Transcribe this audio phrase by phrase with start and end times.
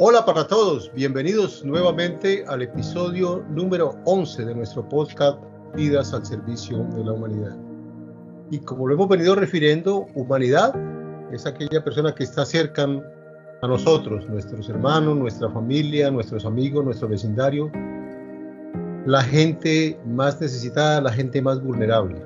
[0.00, 5.38] Hola para todos, bienvenidos nuevamente al episodio número 11 de nuestro podcast
[5.76, 7.56] Vidas al Servicio de la Humanidad.
[8.50, 10.74] Y como lo hemos venido refiriendo, humanidad
[11.32, 12.88] es aquella persona que está cerca
[13.62, 17.70] a nosotros, nuestros hermanos, nuestra familia, nuestros amigos, nuestro vecindario,
[19.06, 22.20] la gente más necesitada, la gente más vulnerable.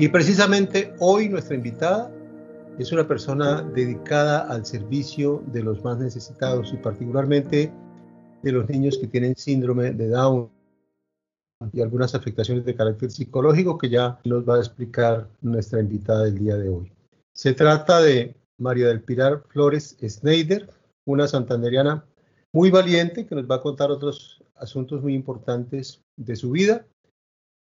[0.00, 2.10] Y precisamente hoy nuestra invitada
[2.78, 7.72] es una persona dedicada al servicio de los más necesitados y particularmente
[8.42, 10.50] de los niños que tienen síndrome de Down
[11.72, 16.38] y algunas afectaciones de carácter psicológico que ya nos va a explicar nuestra invitada del
[16.38, 16.92] día de hoy.
[17.34, 20.68] Se trata de María del Pilar Flores Schneider,
[21.06, 22.04] una santanderiana
[22.52, 26.86] muy valiente que nos va a contar otros asuntos muy importantes de su vida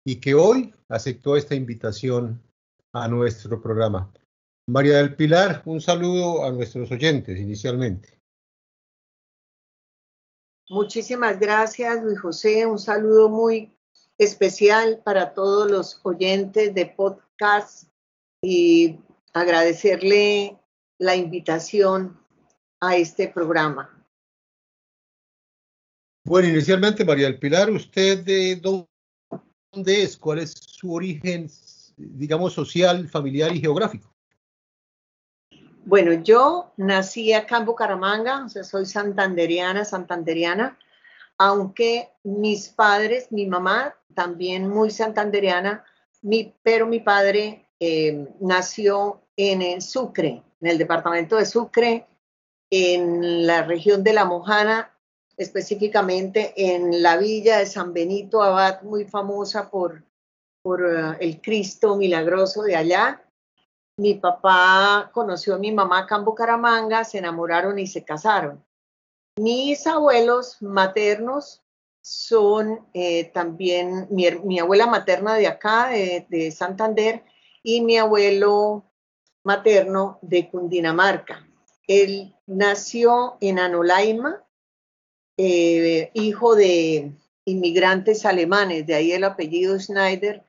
[0.05, 2.41] y que hoy aceptó esta invitación
[2.92, 4.11] a nuestro programa.
[4.70, 8.20] María del Pilar, un saludo a nuestros oyentes inicialmente.
[10.68, 12.66] Muchísimas gracias, Luis José.
[12.66, 13.72] Un saludo muy
[14.16, 17.88] especial para todos los oyentes de podcast
[18.41, 19.00] y
[19.32, 20.56] agradecerle
[20.98, 22.16] la invitación
[22.78, 24.06] a este programa.
[26.24, 30.16] Bueno, inicialmente, María del Pilar, ¿usted de dónde es?
[30.16, 31.50] ¿Cuál es su origen,
[31.96, 34.14] digamos, social, familiar y geográfico?
[35.91, 40.78] Bueno, yo nací acá en Bucaramanga, o sea, soy santanderiana, santanderiana,
[41.36, 45.84] aunque mis padres, mi mamá también muy santanderiana,
[46.62, 52.06] pero mi padre eh, nació en el Sucre, en el departamento de Sucre,
[52.70, 54.97] en la región de La Mojana,
[55.36, 60.04] específicamente en la villa de San Benito Abad, muy famosa por,
[60.62, 63.25] por uh, el Cristo milagroso de allá
[64.00, 68.65] mi papá conoció a mi mamá acá en Bucaramanga, se enamoraron y se casaron.
[69.37, 71.62] Mis abuelos maternos
[72.00, 77.25] son eh, también mi, abuela materna de acá, de, Santander,
[77.62, 78.84] y mi abuelo
[79.44, 81.47] materno de Cundinamarca.
[81.87, 84.43] Él nació en Anolaima,
[85.37, 87.12] eh, hijo de
[87.44, 90.43] inmigrantes alemanes, de ahí el apellido Schneider.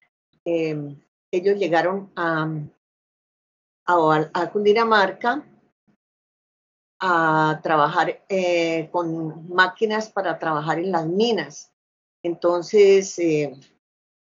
[0.45, 0.95] Eh,
[1.31, 2.49] ellos llegaron a,
[3.91, 5.45] a, Cundinamarca
[6.99, 11.71] a trabajar eh, con máquinas para trabajar en las minas.
[12.23, 13.53] Entonces, eh,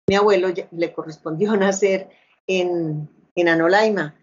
[0.06, 2.10] mi abuelo le correspondió nacer
[2.46, 4.14] en, en Anolaima.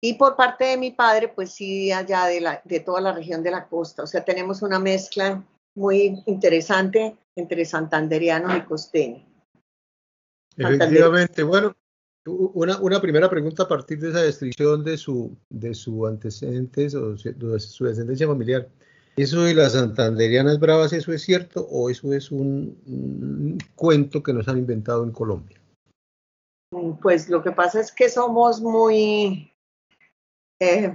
[0.00, 3.42] Y por parte de mi padre, pues sí, allá de, la, de toda la región
[3.42, 4.02] de la costa.
[4.02, 5.42] O sea, tenemos una mezcla
[5.74, 9.24] muy interesante entre santanderiano y costeño.
[10.56, 11.74] Efectivamente, bueno,
[12.26, 17.14] una, una, primera pregunta a partir de esa descripción de su, de su antecedentes o
[17.14, 18.68] de su descendencia familiar.
[19.16, 24.46] ¿Eso de las santanderianas bravas, eso es cierto o eso es un, cuento que nos
[24.46, 25.58] han inventado en Colombia?
[27.00, 29.50] Pues lo que pasa es que somos muy...
[30.60, 30.94] Eh,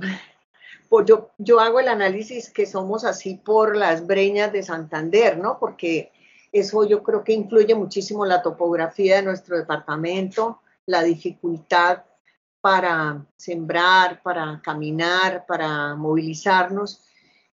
[0.88, 5.58] pues yo, yo hago el análisis que somos así por las breñas de Santander, ¿no?
[5.60, 6.12] Porque
[6.52, 12.04] eso yo creo que influye muchísimo la topografía de nuestro departamento, la dificultad
[12.62, 17.02] para sembrar, para caminar, para movilizarnos.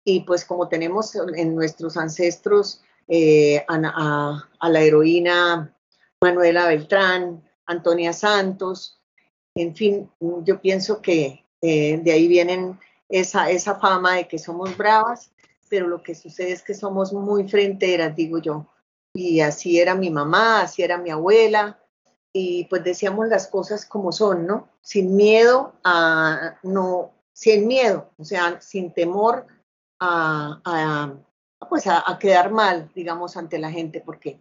[0.05, 5.77] Y pues como tenemos en nuestros ancestros eh, a, la heroína
[6.21, 9.01] Manuela Beltrán, Antonia Santos,
[9.55, 10.11] en fin,
[10.45, 12.79] yo pienso que eh, de ahí vienen
[13.09, 15.31] esa, esa fama de que somos bravas,
[15.69, 18.67] pero lo que sucede es que somos muy fronteras, digo yo.
[19.15, 21.82] Y así era mi mamá, así era mi abuela,
[22.33, 24.69] y pues decíamos las cosas como son, ¿no?
[24.81, 29.47] Sin miedo a, no, sin miedo, o sea, sin temor
[30.01, 31.15] a,
[31.69, 34.41] pues a, quedar mal, digamos, ante la gente, porque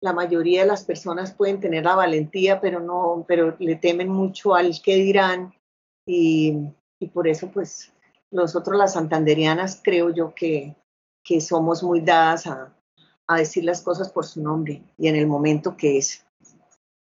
[0.00, 4.54] la mayoría de las personas pueden tener la valentía, pero no, pero le temen mucho
[4.54, 5.54] al qué dirán
[6.06, 6.56] y,
[6.98, 7.92] y por eso pues
[8.30, 10.74] nosotros las santanderianas creo yo que,
[11.22, 12.74] que somos muy dadas a,
[13.26, 16.24] a decir las cosas por su nombre y en el momento que es.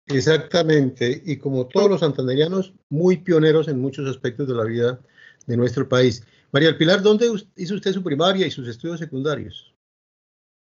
[0.07, 5.01] Exactamente, y como todos los santanderianos, muy pioneros en muchos aspectos de la vida
[5.47, 6.25] de nuestro país.
[6.51, 9.73] María del Pilar, ¿dónde hizo usted su primaria y sus estudios secundarios?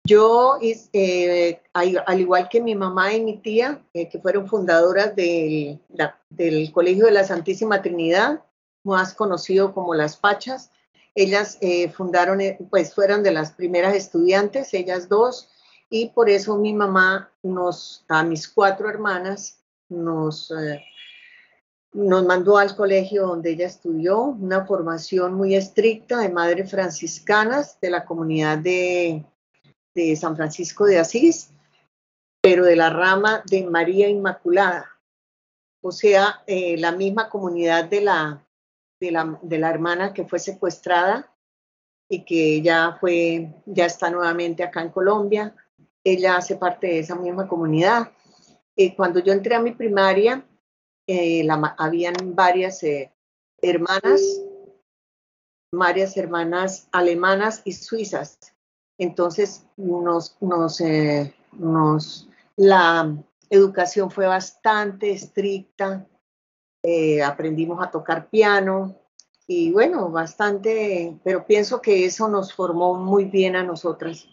[0.05, 5.81] Yo, eh, al igual que mi mamá y mi tía, eh, que fueron fundadoras del,
[6.73, 8.43] Colegio de la Santísima Trinidad,
[8.85, 10.71] más conocido como Las Pachas,
[11.15, 15.49] ellas eh, fundaron, pues fueron de las primeras estudiantes, ellas dos,
[15.95, 20.83] y por eso mi mamá nos, a mis cuatro hermanas, nos, eh,
[21.93, 27.91] nos mandó al colegio donde ella estudió, una formación muy estricta de madres franciscanas de
[27.91, 29.27] la comunidad de,
[30.17, 31.51] San Francisco de Asís,
[32.41, 34.99] pero de la rama de María Inmaculada,
[35.83, 38.43] o sea, eh, la misma comunidad de la,
[38.99, 41.31] de la, de la hermana que fue secuestrada
[42.09, 45.55] y que ya fue, ya está nuevamente acá en Colombia.
[46.05, 48.11] Ella hace parte de esa misma comunidad.
[48.77, 50.45] Eh, cuando yo entré a mi primaria,
[51.07, 51.47] eh,
[51.79, 53.13] habían varias eh,
[53.61, 54.21] hermanas,
[55.73, 58.39] varias hermanas alemanas y suizas.
[58.99, 60.81] Entonces, nos, nos,
[61.53, 63.17] nos, la
[63.51, 66.07] educación fue bastante estricta,
[67.25, 68.97] aprendimos a tocar piano
[69.47, 74.29] y bueno, bastante, pero pienso que eso nos formó muy bien a nosotras.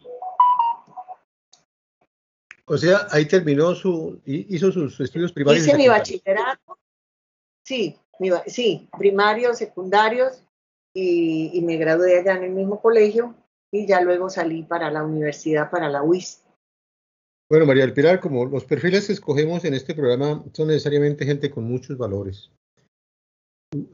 [2.69, 5.65] O sea, ahí terminó su, hizo sus estudios primarios.
[5.65, 6.77] Hice mi bachillerato,
[7.65, 7.97] sí,
[8.45, 10.43] sí, primarios, secundarios,
[10.93, 13.33] y, me gradué allá en el mismo colegio,
[13.71, 16.43] y ya luego salí para la universidad, para la UIS.
[17.49, 21.49] Bueno, María del Pilar, como los perfiles que escogemos en este programa son necesariamente gente
[21.49, 22.51] con muchos valores.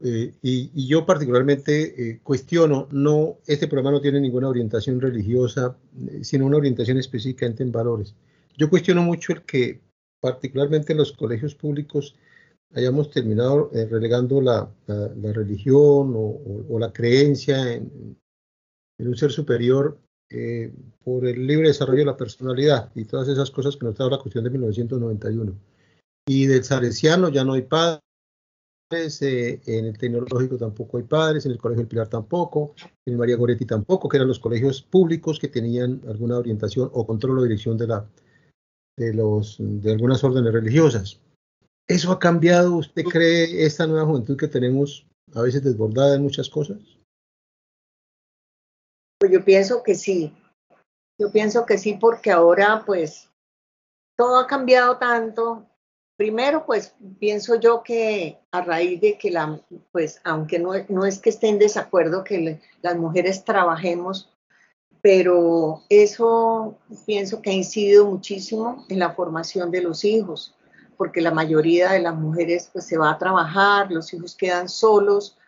[0.04, 5.78] Eh, y, yo particularmente eh, cuestiono, no, este programa no tiene ninguna orientación religiosa,
[6.10, 8.14] eh, sino una orientación específicamente en valores.
[8.56, 9.80] Yo cuestiono mucho el que
[10.20, 12.16] particularmente en los colegios públicos
[12.74, 14.70] hayamos terminado eh, relegando la,
[15.22, 18.16] religión o, la creencia en,
[18.98, 19.98] un ser superior
[20.30, 20.72] eh,
[21.04, 24.18] por el libre desarrollo de la personalidad y todas esas cosas que nos trajo la
[24.18, 25.52] cuestión de 1991.
[26.28, 28.02] Y del Salesiano ya no hay padres,
[29.22, 32.74] eh, en el tecnológico tampoco hay padres, en el Colegio del Pilar tampoco,
[33.04, 37.06] en el María Goretti tampoco, que eran los colegios públicos que tenían alguna orientación o
[37.06, 38.08] control o dirección de la,
[38.96, 41.20] de, los, de algunas órdenes religiosas.
[41.88, 46.48] ¿Eso ha cambiado, usted cree, esta nueva juventud que tenemos a veces desbordada en muchas
[46.48, 46.78] cosas?
[49.18, 50.34] Pues yo pienso que sí.
[51.18, 53.30] Yo pienso que sí porque ahora pues
[54.16, 55.66] todo ha cambiado tanto.
[56.18, 59.60] Primero pues pienso yo que a raíz de que la,
[59.92, 64.35] pues aunque no, no es que esté en desacuerdo que las mujeres trabajemos
[65.06, 70.56] pero eso pienso que ha incidido muchísimo en la formación de los hijos,
[70.96, 75.38] porque la mayoría de las mujeres pues se va a trabajar, los hijos quedan solos,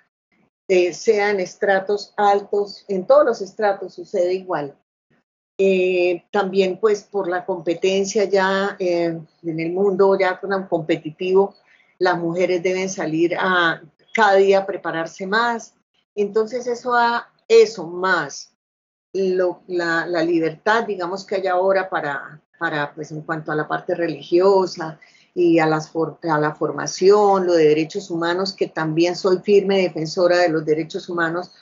[0.69, 4.79] eh, sean estratos altos, en todos los estratos sucede igual.
[5.59, 10.39] Eh, también pues por la competencia ya eh, en el mundo ya
[10.69, 11.57] competitivo,
[11.99, 13.83] las mujeres deben salir a
[14.15, 15.75] cada día a prepararse más.
[16.15, 16.95] Entonces eso
[17.49, 18.55] eso más
[19.67, 24.99] la, libertad, digamos, que hay ahora para, para, pues en cuanto a la parte religiosa
[25.35, 30.39] y a, las, a la formación, lo de derechos humanos, que también soy firme defensora
[30.39, 31.53] de los derechos humanos,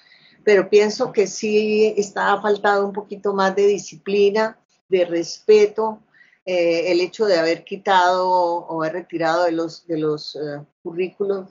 [0.44, 4.58] pero pienso que sí está faltado un poquito más de disciplina,
[4.88, 6.00] de respeto,
[6.44, 11.48] eh, el hecho de haber quitado o haber retirado de los, de los eh, currículos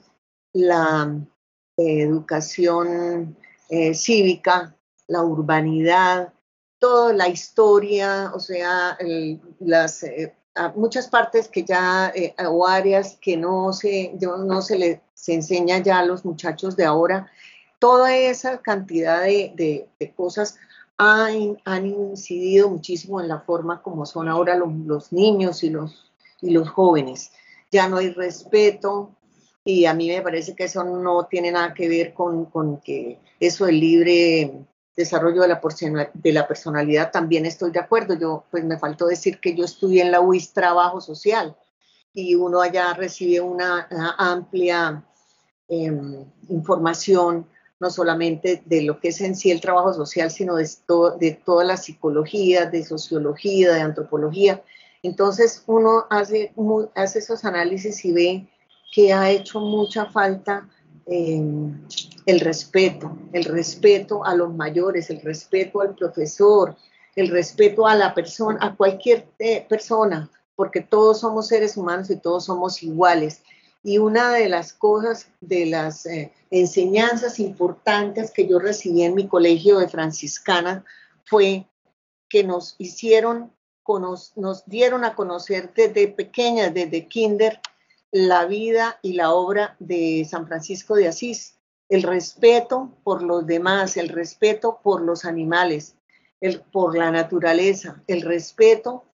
[0.54, 1.14] la
[1.76, 3.36] eh, educación
[3.92, 4.76] cívica
[5.08, 6.32] la urbanidad,
[6.78, 8.98] toda la historia, o sea,
[9.60, 10.34] las eh,
[10.74, 15.98] muchas partes que ya, eh, o áreas que no se, no se les enseña ya
[15.98, 17.30] a los muchachos de ahora,
[17.78, 20.56] toda esa cantidad de, cosas
[20.96, 26.10] han, han, incidido muchísimo en la forma como son ahora los, niños y los,
[26.40, 27.32] y los jóvenes.
[27.70, 29.10] Ya no hay respeto,
[29.64, 33.18] y a mí me parece que eso no tiene nada que ver con, con que
[33.40, 34.64] eso el libre
[34.96, 35.60] desarrollo de la,
[36.14, 38.14] de la personalidad también estoy de acuerdo.
[38.14, 41.56] Yo, pues me faltó decir que yo estudié en la UIS Trabajo Social
[42.12, 43.86] y uno allá recibe una,
[44.18, 45.04] amplia
[45.68, 47.46] em, información,
[47.78, 50.66] no solamente de lo que es en sí el trabajo social, sino de,
[51.20, 54.62] de toda la psicología, de sociología, de antropología.
[55.02, 56.54] Entonces uno hace,
[56.94, 58.48] hace esos análisis y ve
[58.94, 60.66] que ha hecho mucha falta
[61.06, 66.76] el respeto, el respeto a los mayores, el respeto al profesor,
[67.14, 72.16] el respeto a la persona, a cualquier eh, persona, porque todos somos seres humanos y
[72.16, 73.42] todos somos iguales.
[73.82, 79.28] Y una de las cosas, de las eh, enseñanzas importantes que yo recibí en mi
[79.28, 80.84] colegio de franciscana
[81.24, 81.66] fue
[82.28, 83.52] que nos hicieron,
[84.34, 87.60] nos dieron a conocer desde pequeñas, desde kinder,
[88.12, 91.58] la vida y la obra de San Francisco de Asís,
[91.88, 95.96] el respeto por los demás, el respeto por los animales,
[96.40, 99.04] el, por la naturaleza, el respeto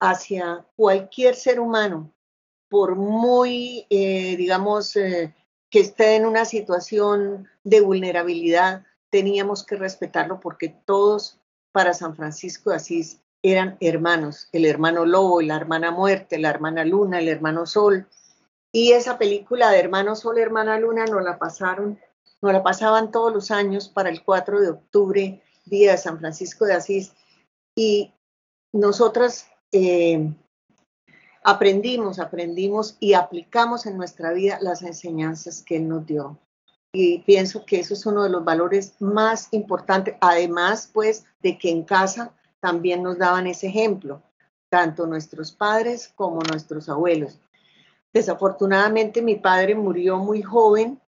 [0.00, 2.12] hacia cualquier ser humano,
[2.68, 5.34] por muy, eh, digamos, eh,
[5.70, 11.40] que esté en una situación de vulnerabilidad, teníamos que respetarlo porque todos
[11.72, 16.84] para San Francisco de Asís eran hermanos, el hermano Lobo, la hermana Muerte, la hermana
[16.84, 18.08] Luna, el hermano Sol.
[18.74, 21.96] Y esa película de hermano Sol, hermana Luna nos la pasaron,
[22.42, 26.64] nos la pasaban todos los años para el 4 de octubre, día de San Francisco
[26.64, 27.12] de Asís.
[27.76, 28.12] Y
[28.72, 30.28] nosotras eh,
[31.44, 36.36] aprendimos, aprendimos y aplicamos en nuestra vida las enseñanzas que Él nos dio.
[36.92, 41.70] Y pienso que eso es uno de los valores más importantes, además pues de que
[41.70, 44.20] en casa también nos daban ese ejemplo,
[44.68, 47.38] tanto nuestros padres como nuestros abuelos.
[48.14, 51.00] Desafortunadamente mi padre murió muy joven,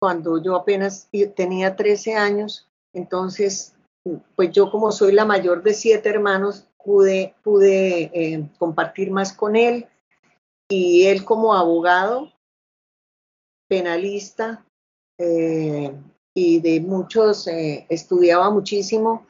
[0.00, 3.74] cuando yo apenas tenía 13 años, entonces
[4.36, 9.56] pues yo como soy la mayor de siete hermanos, pude, pude eh, compartir más con
[9.56, 9.86] él.
[10.70, 12.32] Y él como abogado,
[13.68, 14.64] penalista
[15.18, 15.92] eh,
[16.34, 19.26] y de muchos, eh, estudiaba muchísimo,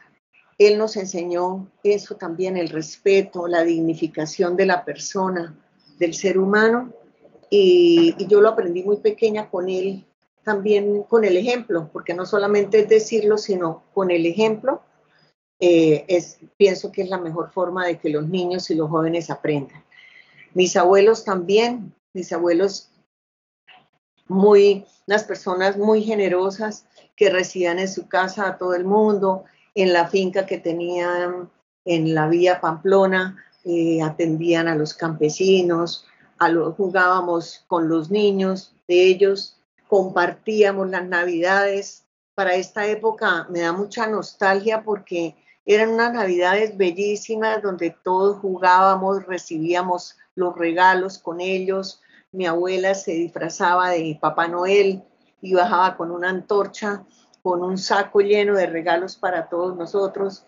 [0.58, 5.56] él nos enseñó eso también, el respeto, la dignificación de la persona,
[5.98, 6.92] del ser humano,
[7.50, 10.04] y, yo lo aprendí muy pequeña con él,
[10.44, 14.82] también con el ejemplo, porque no solamente es decirlo, sino con el ejemplo,
[15.60, 19.30] eh, es, pienso que es la mejor forma de que los niños y los jóvenes
[19.30, 19.84] aprendan.
[20.54, 22.90] Mis abuelos también, mis abuelos
[24.28, 26.86] muy, unas personas muy generosas
[27.16, 31.50] que recibían en su casa a todo el mundo, en la finca que tenían
[31.84, 36.06] en la vía Pamplona, eh, atendían a los campesinos,
[36.76, 42.04] jugábamos con los niños de ellos, compartíamos las navidades.
[42.34, 49.26] Para esta época me da mucha nostalgia porque eran unas navidades bellísimas donde todos jugábamos,
[49.26, 52.00] recibíamos los regalos con ellos.
[52.32, 55.02] Mi abuela se disfrazaba de Papá Noel
[55.42, 57.04] y bajaba con una antorcha,
[57.42, 60.44] con un saco lleno de regalos para todos nosotros.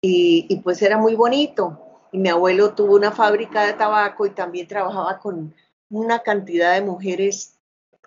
[0.00, 1.81] Y, pues era muy bonito.
[2.12, 5.54] Y mi abuelo tuvo una fábrica de tabaco y también trabajaba con
[5.88, 7.58] una cantidad de mujeres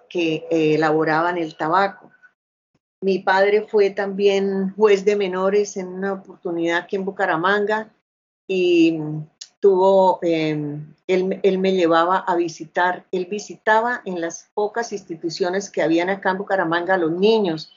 [0.10, 2.12] que eh, elaboraban el tabaco.
[3.02, 7.92] Mi padre fue también juez de menores en una oportunidad aquí en Bucaramanga
[8.48, 9.00] y
[9.60, 16.10] tuvo, em, él, me llevaba a visitar, él visitaba en las pocas instituciones que habían
[16.10, 17.72] acá en Bucaramanga a los niños.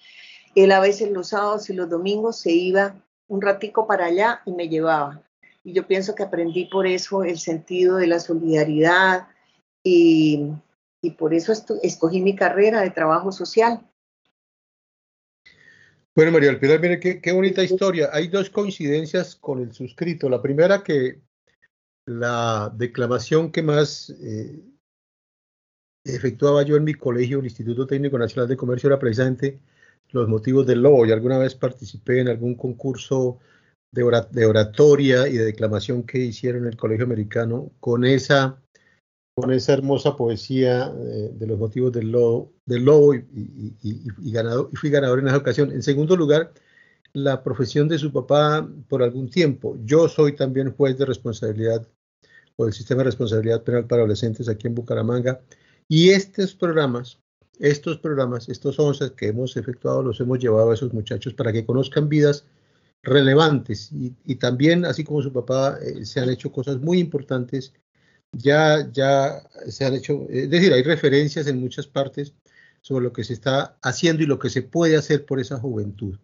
[0.55, 2.95] Él a veces los sábados y los domingos se iba
[3.27, 5.23] un ratico para allá y me llevaba.
[5.69, 9.29] Y yo pienso que aprendí por eso el sentido de la solidaridad
[9.85, 10.51] y,
[11.03, 13.87] y por eso escogí mi carrera de trabajo social.
[16.17, 18.09] Bueno, María del Pilar, mire qué, bonita historia.
[18.15, 20.31] Hay dos coincidencias con el suscrito.
[20.31, 21.21] La primera que
[22.07, 24.65] la declamación que más eh,
[26.03, 29.61] efectuaba yo en mi colegio, el Instituto Técnico Nacional de Comercio, era precisamente
[30.13, 31.05] los motivos del lobo.
[31.05, 33.39] Y alguna vez participé en algún concurso
[33.93, 38.63] de, oratoria y de declamación que hicieron en el Colegio Americano con esa
[39.35, 44.77] con esa hermosa poesía eh, de los motivos del lobo, del lobo y, y, y
[44.77, 45.71] fui ganador en esa ocasión.
[45.71, 46.53] En segundo lugar,
[47.13, 49.77] la profesión de su papá por algún tiempo.
[49.85, 51.87] Yo soy también juez de responsabilidad
[52.57, 55.41] o del sistema de responsabilidad penal para adolescentes aquí en Bucaramanga.
[55.89, 57.21] Y estos programas,
[57.59, 61.65] estos programas, estos 11 que hemos efectuado, los hemos llevado a esos muchachos para que
[61.65, 62.45] conozcan vidas
[63.03, 67.73] relevantes y, también, así como su papá, eh, se han hecho cosas muy importantes
[68.33, 72.35] ya, ya se han hecho, es decir, hay referencias en muchas partes
[72.81, 76.19] sobre lo que se está haciendo y lo que se puede hacer por esa juventud.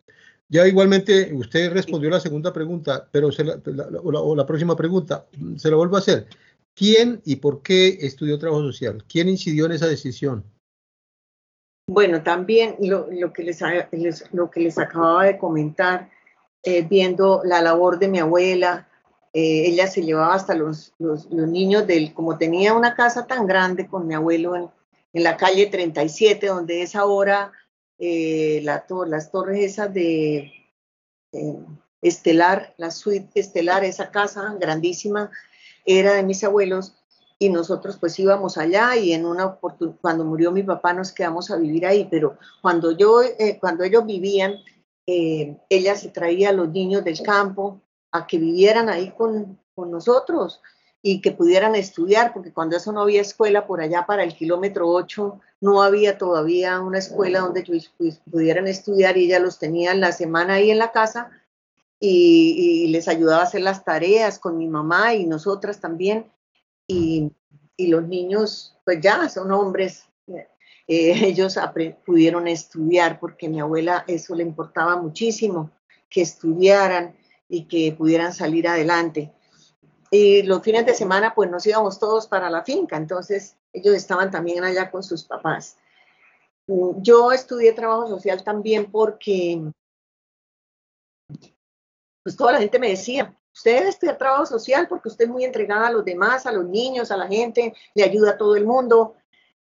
[0.49, 5.27] Ya igualmente usted respondió la segunda pregunta, pero o, la, próxima pregunta,
[5.57, 6.27] se la vuelvo a hacer.
[6.75, 9.03] ¿Quién y por qué estudió trabajo social?
[9.09, 10.45] ¿Quién incidió en esa decisión?
[11.89, 13.63] Bueno, también lo, que, les,
[14.33, 16.11] lo que les acababa de comentar,
[16.67, 18.89] eh, viendo la labor de mi abuela,
[19.35, 23.87] eh, ella se llevaba hasta los, los, niños del, como tenía una casa tan grande
[23.87, 24.71] con mi abuelo en,
[25.13, 27.53] la calle 37, donde es ahora
[27.99, 30.53] eh, la, las torres esas de
[32.01, 35.31] Estelar, la suite Estelar, esa casa grandísima,
[35.85, 36.95] era de mis abuelos
[37.39, 39.59] y nosotros pues íbamos allá y en una
[40.01, 43.21] cuando murió mi papá nos quedamos a vivir ahí, pero cuando yo,
[43.61, 44.55] cuando ellos vivían,
[45.07, 47.81] ella se traía a los niños del campo,
[48.11, 50.61] a que vivieran ahí con, nosotros
[51.03, 54.89] y que pudieran estudiar, porque cuando eso no había escuela por allá para el kilómetro
[54.89, 57.93] 8, no había todavía una escuela donde ellos
[58.31, 61.31] pudieran estudiar y ella los tenía en la semana ahí en la casa
[61.99, 66.31] y, les ayudaba a hacer las tareas con mi mamá y nosotras también.
[66.87, 67.33] Y,
[67.77, 70.07] y los niños, pues ya son hombres,
[70.87, 71.59] eh, ellos
[72.05, 75.71] pudieron estudiar porque a mi abuela eso le importaba muchísimo,
[76.09, 77.17] que estudiaran
[77.49, 79.33] y que pudieran salir adelante.
[80.11, 84.31] Y los fines de semana, pues nos íbamos todos para la finca, entonces ellos estaban
[84.31, 85.77] también allá con sus papás.
[86.67, 89.61] Yo estudié trabajo social también porque
[92.23, 95.45] pues toda la gente me decía, usted debe estudiar trabajo social porque usted es muy
[95.45, 98.67] entregada a los demás, a los niños, a la gente, le ayuda a todo el
[98.67, 99.17] mundo.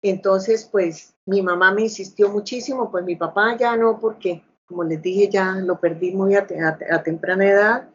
[0.01, 5.01] Entonces, pues mi mamá me insistió muchísimo, pues mi papá ya no, porque como les
[5.01, 6.46] dije, ya lo perdí muy a,
[7.03, 7.89] temprana edad.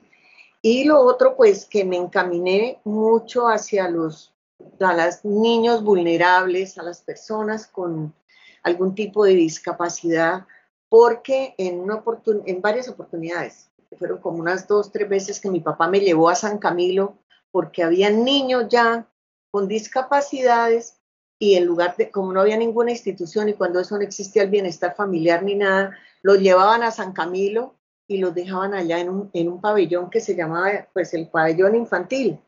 [0.61, 4.33] Y lo otro, pues que me encaminé mucho hacia los
[4.81, 8.15] a los niños vulnerables, a las personas con
[8.63, 10.47] algún tipo de discapacidad,
[10.89, 12.03] porque en, una
[12.47, 16.35] en varias oportunidades, fueron como unas dos, tres veces que mi papá me llevó a
[16.35, 17.19] San Camilo,
[17.51, 19.07] porque había niños ya
[19.51, 20.94] con discapacidades
[21.39, 24.51] y en lugar de, como no había ninguna institución y cuando eso no existía el
[24.51, 27.75] bienestar familiar ni nada, los llevaban a San Camilo
[28.07, 31.75] y los dejaban allá en un, en un pabellón que se llamaba pues el pabellón
[31.75, 32.39] infantil.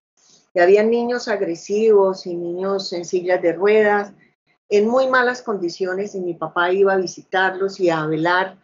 [0.55, 4.12] Y había niños agresivos y niños en sillas de ruedas,
[4.69, 8.59] en muy malas condiciones y mi papá iba a visitarlos y a velar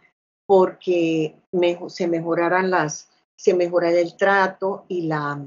[0.45, 1.35] porque
[1.87, 5.39] se mejoraran las, se mejorara el trato y, la,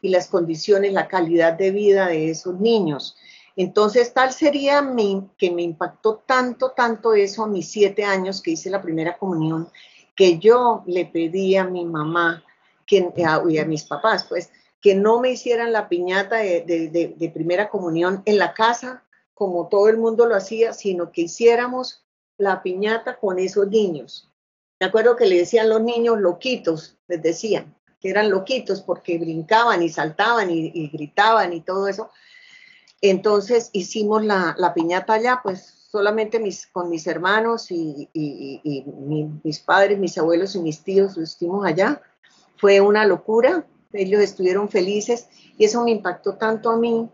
[0.00, 3.16] y las condiciones, la calidad de vida de esos niños.
[3.56, 8.52] Entonces, tal sería mi, que me impactó tanto, tanto eso a mis siete años que
[8.52, 9.68] hice la primera comunión,
[10.16, 12.44] que yo le pedí a mi mamá
[12.86, 13.12] que,
[13.48, 18.22] y a mis papás, pues, que no me hicieran la piñata de, de primera comunión
[18.26, 22.04] en la casa, como todo el mundo lo hacía, sino que hiciéramos
[22.36, 24.30] la piñata con esos niños.
[24.80, 29.82] Me acuerdo que le decían los niños loquitos, les decían que eran loquitos porque brincaban
[29.82, 32.10] y saltaban y, gritaban y todo eso.
[33.06, 38.08] Entonces hicimos la, piñata allá, pues solamente con mis hermanos y,
[39.44, 42.00] mis padres, mis abuelos y mis tíos lo hicimos allá.
[42.56, 47.10] Fue una locura, ellos estuvieron felices y eso me impactó tanto a mí,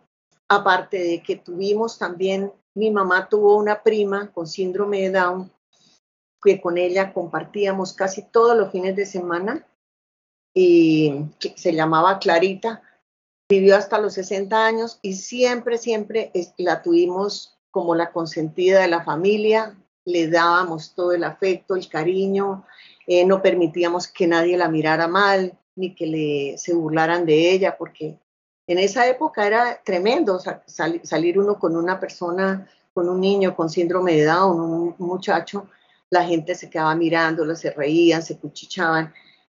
[0.49, 5.53] aparte de que tuvimos también mi mamá tuvo una prima con síndrome de Down
[6.41, 9.67] que con ella compartíamos casi todos los fines de semana
[10.55, 11.27] y
[11.57, 12.81] se llamaba Clarita.
[13.51, 19.03] Vivió hasta los 60 años y siempre, siempre la tuvimos como la consentida de la
[19.03, 22.65] familia, le dábamos todo el afecto, el cariño,
[23.09, 27.77] eh, no permitíamos que nadie la mirara mal, ni que le, se burlaran de ella,
[27.77, 28.21] porque
[28.69, 30.39] en esa época era tremendo
[31.03, 35.67] salir uno con una persona, con un niño con síndrome de Down, un, muchacho,
[36.09, 39.13] la gente se quedaba mirándolo, se reían, se cuchichaban,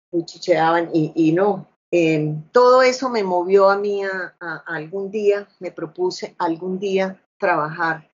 [0.09, 1.67] cuchicheaban y, no.
[2.51, 8.09] Todo eso me movió a mí a, algún día, me propuse algún día trabajar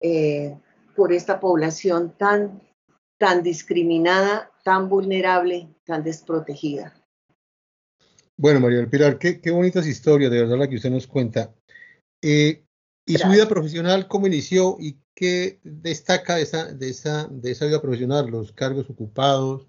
[0.00, 0.58] eh,
[0.94, 2.60] por esta población tan,
[3.18, 6.94] tan discriminada, tan vulnerable, tan desprotegida.
[8.36, 11.54] Bueno, María del Pilar, qué, bonitas historias, de verdad, la que usted nos cuenta.
[12.20, 12.64] Eh,
[13.06, 17.66] ¿Y su vida profesional cómo inició y qué destaca de esa, de esa, de esa
[17.66, 19.68] vida profesional, los cargos ocupados?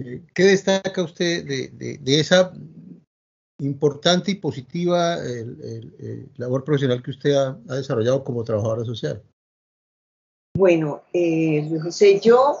[0.00, 2.52] Eh, ¿Qué destaca usted de, esa
[3.58, 5.18] importante y positiva
[6.36, 9.22] labor profesional que usted ha, desarrollado como trabajadora social?
[10.56, 12.58] Bueno, eh, José, yo,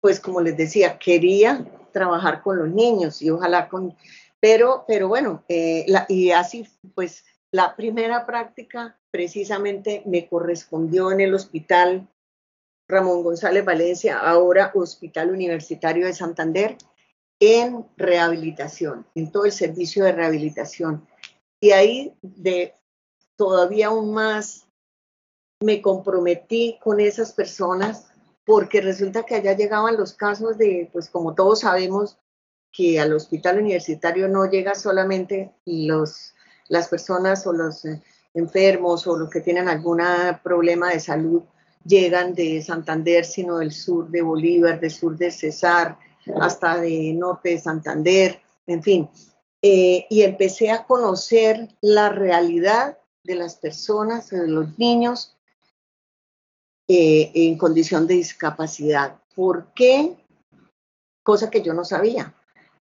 [0.00, 3.94] pues como les decía, quería trabajar con los niños y ojalá con
[4.40, 11.34] pero, pero bueno, eh, y así pues la primera práctica precisamente me correspondió en el
[11.34, 12.08] hospital
[12.90, 16.76] Ramón González Valencia, ahora Hospital Universitario de Santander,
[17.40, 21.06] en rehabilitación, en todo el servicio de rehabilitación.
[21.60, 22.74] Y ahí de
[23.36, 24.66] todavía aún más
[25.62, 28.06] me comprometí con esas personas
[28.44, 32.18] porque resulta que allá llegaban los casos de, pues como todos sabemos,
[32.72, 36.34] que al hospital universitario no llega solamente los,
[36.68, 38.02] las personas o los eh,
[38.34, 40.00] enfermos o los que tienen algún
[40.42, 41.42] problema de salud
[41.84, 45.98] llegan de Santander, sino del sur de Bolívar, del sur de Cesar,
[46.40, 49.08] hasta de norte de Santander, en fin.
[49.62, 55.36] Eh, y empecé a conocer la realidad de las personas, de los niños
[56.88, 59.16] eh, en condición de discapacidad.
[59.34, 60.16] ¿Por qué?
[61.22, 62.34] Cosa que yo no sabía.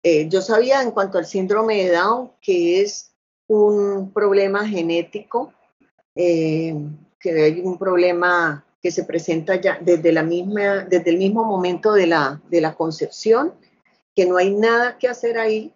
[0.03, 3.11] Eh, yo sabía en cuanto al síndrome de Down que es
[3.47, 5.51] un problema genético,
[6.15, 6.75] que
[7.23, 12.07] hay un problema que se presenta ya desde, la misma, desde el mismo momento de
[12.07, 13.53] la, de la concepción,
[14.15, 15.73] que no hay nada que hacer ahí,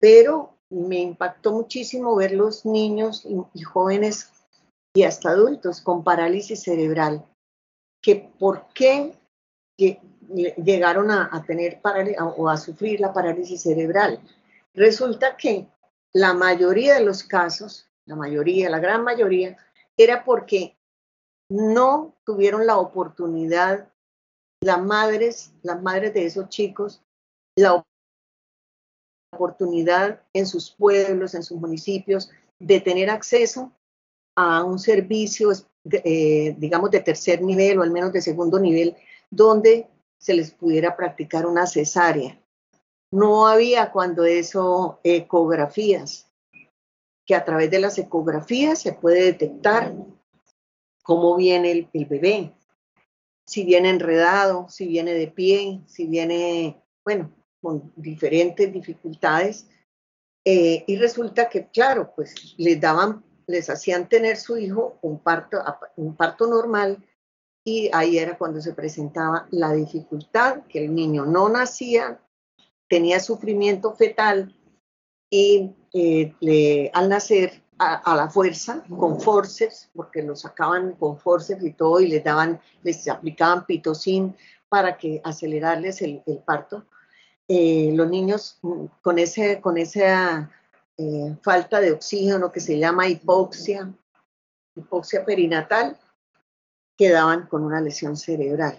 [0.00, 4.30] pero me impactó muchísimo ver los niños y, jóvenes
[4.94, 7.24] y hasta adultos con parálisis cerebral,
[8.02, 9.14] que por qué
[9.76, 11.80] llegaron a, tener
[12.36, 14.20] o a sufrir la parálisis cerebral.
[14.74, 15.68] Resulta que
[16.12, 19.56] la mayoría de los casos, la mayoría, la gran mayoría,
[19.96, 20.76] era porque
[21.48, 23.88] no tuvieron la oportunidad,
[24.60, 27.02] las madres, las madres de esos chicos,
[27.56, 27.84] la
[29.32, 33.72] oportunidad en sus pueblos, en sus municipios, de tener acceso
[34.34, 35.52] a un servicio,
[35.90, 38.96] eh, digamos, de tercer nivel o al menos de segundo nivel,
[39.30, 42.40] donde se les pudiera practicar una cesárea.
[43.12, 46.30] No había cuando eso ecografías,
[47.24, 49.94] que a través de las ecografías se puede detectar
[51.06, 52.52] cómo viene el, bebé,
[53.46, 59.68] si viene enredado, si viene de pie, si viene, bueno, con diferentes dificultades.
[60.44, 65.58] Eh, y resulta que, claro, pues les daban, les hacían tener su hijo un parto,
[65.94, 66.98] un parto normal
[67.64, 72.20] y ahí era cuando se presentaba la dificultad, que el niño no nacía,
[72.88, 74.56] tenía sufrimiento fetal
[75.30, 81.72] y eh, al nacer a, la fuerza, con forces, porque lo sacaban con forces y
[81.72, 84.34] todo, y les daban, les aplicaban pitocin
[84.68, 86.86] para que acelerarles el parto.
[87.48, 88.58] Eh, los niños
[89.02, 90.50] con, ese, con esa
[90.98, 93.92] eh, falta de oxígeno que se llama hipoxia,
[94.74, 95.96] hipoxia perinatal,
[96.96, 98.76] quedaban con una lesión cerebral.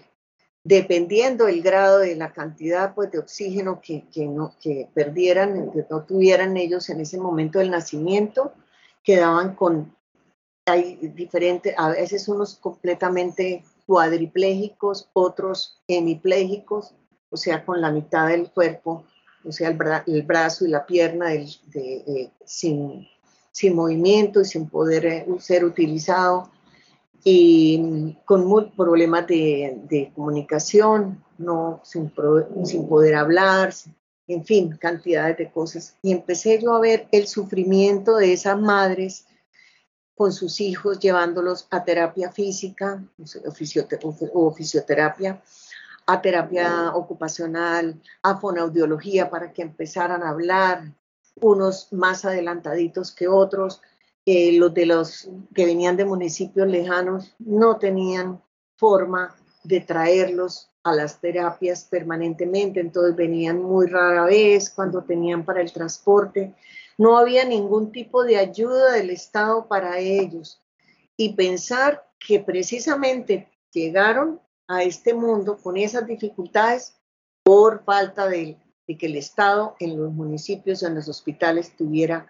[0.64, 5.86] Dependiendo del grado de la cantidad pues, de oxígeno que, que, no, que perdieran, que
[5.88, 8.52] no tuvieran ellos en ese momento del nacimiento,
[9.08, 9.96] quedaban con,
[10.66, 16.94] hay diferentes, a veces unos completamente cuadriplégicos, otros hemiplégicos,
[17.30, 19.04] o sea, con la mitad del cuerpo,
[19.46, 23.08] o sea, el, brazo y la pierna eh, sin,
[23.50, 26.50] sin, movimiento y sin poder eh, ser utilizado,
[27.24, 32.12] y con problemas de, comunicación, no, sin,
[32.64, 33.72] sin poder hablar,
[34.28, 35.96] en fin, cantidades de cosas.
[36.02, 39.26] Y empecé yo a ver el sufrimiento de esas madres
[40.14, 43.02] con sus hijos, llevándolos a terapia física
[44.34, 45.42] o fisioterapia,
[46.06, 50.92] a terapia ocupacional, a fonoaudiología para que empezaran a hablar,
[51.40, 53.80] unos más adelantaditos que otros.
[54.26, 58.42] Eh, los de los que venían de municipios lejanos no tenían
[58.76, 59.34] forma
[59.68, 65.70] de traerlos a las terapias permanentemente, entonces venían muy rara vez cuando tenían para el
[65.70, 66.54] transporte.
[66.96, 70.62] No había ningún tipo de ayuda del Estado para ellos.
[71.18, 76.96] Y pensar que precisamente llegaron a este mundo con esas dificultades
[77.42, 82.26] por falta de, que el Estado en los municipios, en los hospitales tuviera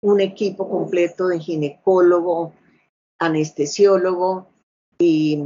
[0.00, 2.54] un equipo completo de ginecólogo,
[3.18, 4.48] anestesiólogo
[4.98, 5.42] y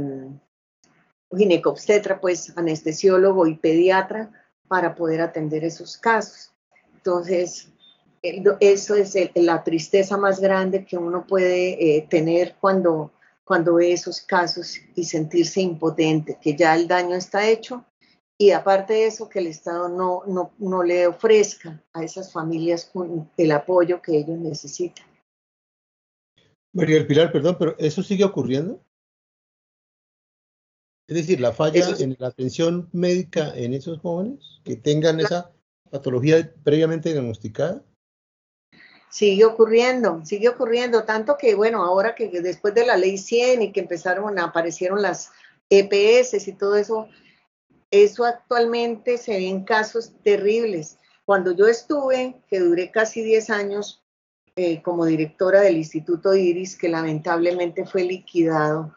[1.35, 4.31] ginecobstetra, pues anestesiólogo y pediatra
[4.67, 6.51] para poder atender esos casos.
[6.95, 7.69] Entonces,
[8.21, 13.11] eso es la tristeza más grande que uno puede eh, tener cuando
[13.43, 17.85] cuando ve esos casos y sentirse impotente, que ya el daño está hecho
[18.37, 22.91] y aparte de eso, que el Estado no, no, no le ofrezca a esas familias
[23.37, 25.05] el apoyo que ellos necesitan.
[26.73, 28.81] María del Pilar, perdón, pero ¿eso sigue ocurriendo?
[31.07, 35.51] Es decir, la falla en la atención médica en esos jóvenes que tengan esa
[35.89, 37.83] patología previamente diagnosticada
[39.13, 43.71] sigue ocurriendo, sigue ocurriendo, tanto que, bueno, ahora que después de la ley 100 y
[43.71, 45.29] que empezaron, aparecieron las
[45.69, 47.07] EPS y todo eso,
[47.91, 50.97] eso actualmente se ven casos terribles.
[51.25, 54.03] Cuando yo estuve, que duré casi 10 años
[54.55, 58.95] eh, como directora del Instituto Iris, que lamentablemente fue liquidado,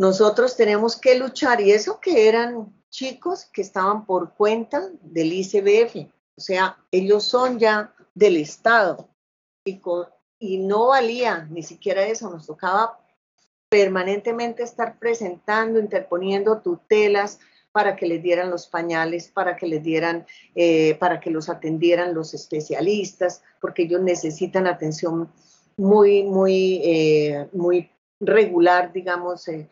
[0.00, 6.10] nosotros tenemos que luchar, y eso que eran chicos que estaban por cuenta del ICBF,
[6.38, 9.10] o sea, ellos son ya del Estado.
[9.62, 12.98] Y, no valía ni siquiera eso, nos tocaba
[13.68, 17.38] permanentemente estar presentando, interponiendo tutelas
[17.70, 22.14] para que les dieran los pañales, para que les dieran, eh, para que los atendieran
[22.14, 25.30] los especialistas, porque ellos necesitan atención
[25.76, 29.68] muy, muy, eh, muy regular, digamos, eh,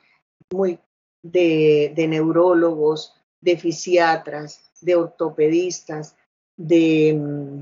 [0.53, 0.79] muy
[1.23, 6.17] de, de neurólogos, de fisiatras, de ortopedistas,
[6.57, 7.61] de, mm,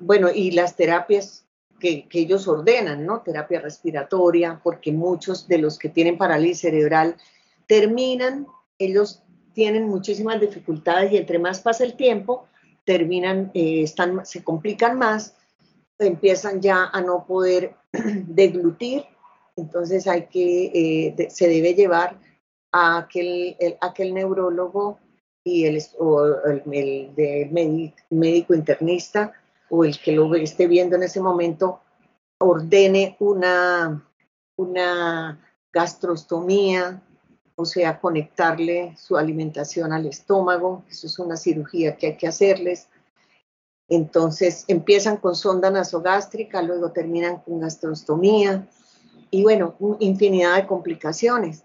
[0.00, 1.46] bueno, y las terapias
[1.80, 3.22] que, ellos ordenan, ¿no?
[3.22, 7.16] Terapia respiratoria, porque muchos de los que tienen parálisis cerebral
[7.66, 8.46] terminan,
[8.78, 9.22] ellos
[9.54, 12.46] tienen muchísimas dificultades y entre más pasa el tiempo,
[12.84, 15.36] terminan, eh, están, se complican más,
[15.98, 19.04] empiezan ya a no poder deglutir,
[19.58, 20.66] entonces hay que,
[21.18, 22.18] eh, se debe llevar
[22.72, 24.98] a aquel, aquel neurólogo
[25.44, 25.82] y el,
[26.72, 27.50] el,
[28.10, 29.32] médico internista
[29.70, 31.80] o el que lo esté viendo en ese momento
[32.38, 34.06] ordene una,
[34.56, 35.40] una
[35.72, 37.02] gastrostomía,
[37.56, 42.88] o sea, conectarle su alimentación al estómago, eso es una cirugía que hay que hacerles.
[43.88, 48.68] Entonces empiezan con sonda nasogástrica, luego terminan con gastrostomía
[49.30, 51.64] y bueno, infinidad de complicaciones.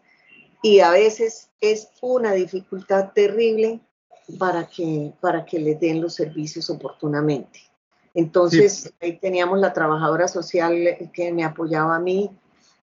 [0.62, 3.82] Y a veces es una dificultad terrible
[4.40, 7.60] para que, para que les den los servicios oportunamente.
[8.14, 10.74] Entonces, ahí teníamos la trabajadora social
[11.14, 12.30] que me apoyaba a mí,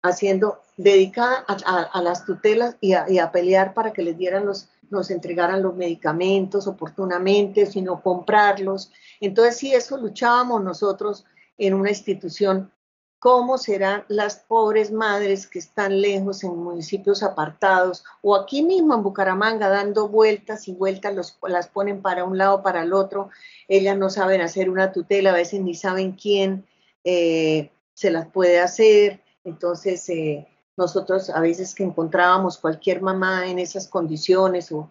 [0.02, 5.62] haciendo, dedicada a, las tutelas y a, pelear para que les dieran los, nos entregaran
[5.62, 8.90] los medicamentos oportunamente, sino comprarlos.
[9.20, 11.24] Entonces, sí, eso luchábamos nosotros
[11.58, 12.72] en una institución.
[13.20, 19.02] ¿Cómo serán las pobres madres que están lejos en municipios apartados o aquí mismo en
[19.02, 23.28] Bucaramanga dando vueltas y vueltas, los, las ponen para un lado, para el otro?
[23.68, 26.66] Ellas no saben hacer una tutela, a veces ni saben quién
[27.04, 29.20] eh, se las puede hacer.
[29.44, 30.48] Entonces, eh,
[30.80, 34.88] nosotros a veces que encontrábamos cualquier mamá en esas condiciones o,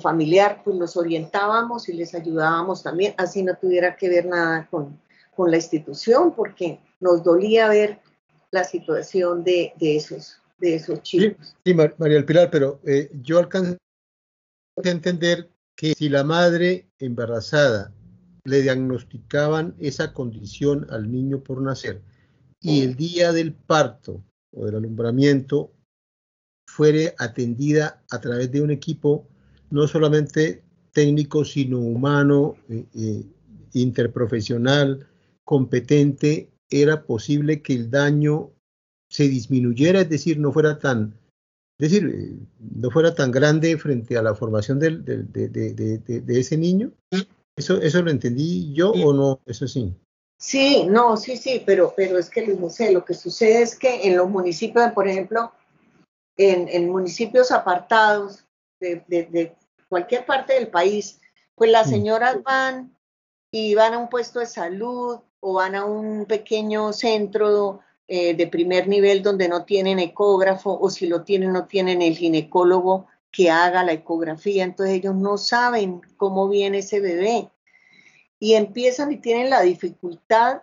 [0.00, 4.98] familiar, pues los orientábamos y les ayudábamos también, así no tuviera que ver nada con,
[5.36, 8.00] la institución, porque nos dolía ver
[8.52, 11.54] la situación de, esos, de esos chicos.
[11.64, 13.76] Sí, María del Pilar, pero eh, yo alcanzo
[14.82, 17.92] a entender que si la madre embarazada
[18.44, 22.02] le diagnosticaban esa condición al niño por nacer,
[22.60, 25.72] y el día del parto o del alumbramiento
[26.68, 29.26] fuere atendida a través de un equipo
[29.70, 30.62] no solamente
[30.92, 33.24] técnico, sino humano, eh, eh,
[33.72, 35.08] interprofesional,
[35.44, 38.50] competente, era posible que el daño
[39.10, 41.14] se disminuyera, es decir, no fuera tan,
[41.78, 46.92] es decir, eh, no fuera tan grande frente a la formación de, de, ese niño.
[47.56, 49.40] ¿Eso, ¿Eso lo entendí yo o no?
[49.44, 49.94] Eso sí.
[50.38, 54.08] Sí, no, sí, sí, pero, pero es que no sé, lo que sucede es que
[54.08, 55.52] en los municipios, por ejemplo,
[56.36, 58.44] en, municipios apartados
[58.80, 59.54] de,
[59.88, 61.20] cualquier parte del país,
[61.54, 62.96] pues las señoras van
[63.52, 68.46] y van a un puesto de salud o van a un pequeño centro eh, de
[68.46, 73.50] primer nivel donde no tienen ecógrafo o si lo tienen no tienen el ginecólogo que
[73.50, 77.50] haga la ecografía, entonces ellos no saben cómo viene ese bebé.
[78.38, 80.62] Y empiezan y tienen la dificultad,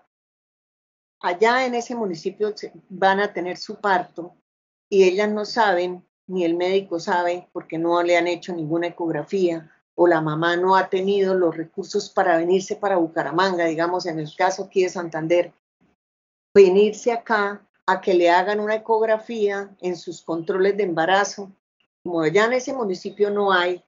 [1.20, 2.54] allá en ese municipio
[2.89, 4.36] van a tener su parto
[4.88, 9.70] y ellas no saben, ni el médico sabe, porque no le han hecho ninguna ecografía
[10.01, 14.33] o la mamá no ha tenido los recursos para venirse para Bucaramanga, digamos en el
[14.33, 15.51] caso aquí de Santander,
[16.55, 21.51] venirse acá a que le hagan una ecografía en sus controles de embarazo.
[22.01, 23.83] Como allá en ese municipio no hay,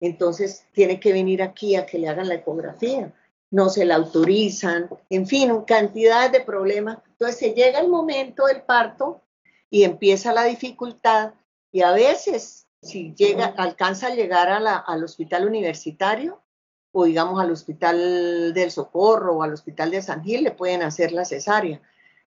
[0.00, 3.14] entonces tiene que venir aquí a que le hagan la ecografía,
[3.52, 6.98] no se la autorizan, en fin, cantidades de problemas.
[7.10, 9.22] Entonces se llega el momento del parto
[9.70, 11.34] y empieza la dificultad
[11.70, 16.42] y a veces si llega, alcanza a llegar al hospital universitario
[16.92, 21.12] o digamos al hospital del Socorro o al hospital de San Gil, le pueden hacer
[21.12, 21.80] la cesárea.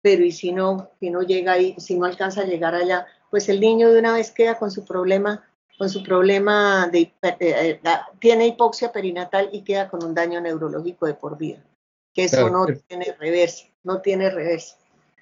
[0.01, 3.49] Pero y si no, si no llega ahí, si no alcanza a llegar allá, pues
[3.49, 5.45] el niño de una vez queda con su problema
[5.79, 7.81] con su problema de eh, eh,
[8.21, 11.65] tiene hipoxia perinatal y queda con un daño neurológico de por vida,
[12.13, 14.77] que eso no tiene reversa, no tiene reversa.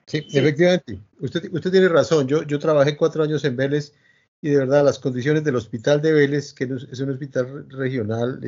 [0.07, 2.27] Sí, efectivamente, usted, usted tiene razón.
[2.27, 3.95] Yo, yo trabajé cuatro años en Vélez
[4.43, 8.41] y de verdad las condiciones del hospital de Vélez, que es un hospital regional,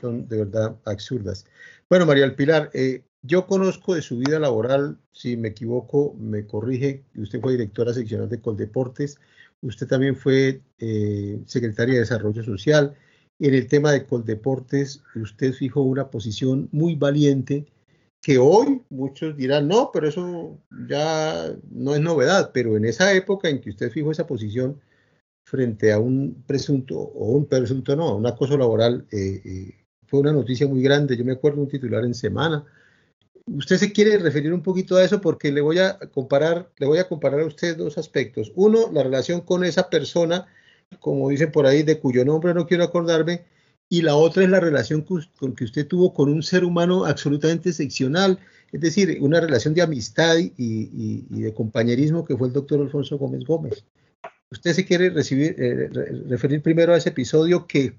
[0.00, 1.44] son de verdad absurdas.
[1.90, 6.46] Bueno, María del Pilar, eh, yo conozco de su vida laboral, si me equivoco, me
[6.46, 9.18] corrige, usted fue directora seccional de Coldeportes,
[9.62, 12.94] usted también fue eh, secretaria de Desarrollo Social.
[13.40, 17.66] En el tema de Coldeportes, usted fijó una posición muy valiente
[18.20, 20.56] que hoy muchos dirán, no, pero eso
[20.88, 24.80] ya no es novedad, pero en esa época en que usted fijó esa posición
[25.52, 29.74] frente a un presunto, o un presunto no, un acoso laboral, eh, eh,
[30.06, 31.14] fue una noticia muy grande.
[31.14, 32.64] Yo me acuerdo un titular en semana,
[33.46, 36.98] usted se quiere referir un poquito a eso porque le voy a comparar, le voy
[37.00, 38.50] a comparar a usted dos aspectos.
[38.54, 40.46] Uno, la relación con esa persona,
[41.00, 43.44] como dicen por ahí, de cuyo nombre no quiero acordarme,
[43.90, 47.68] y la otra es la relación con que usted tuvo con un ser humano absolutamente
[47.68, 48.38] excepcional,
[48.72, 53.44] es decir, una relación de amistad y, de compañerismo que fue el doctor Alfonso Gómez
[53.44, 53.84] Gómez.
[54.52, 55.90] Usted se quiere recibir, eh,
[56.28, 57.94] referir primero a ese episodio que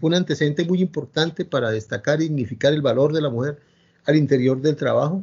[0.00, 3.58] fue un antecedente muy importante para destacar y dignificar el valor de la mujer
[4.06, 5.22] al interior del trabajo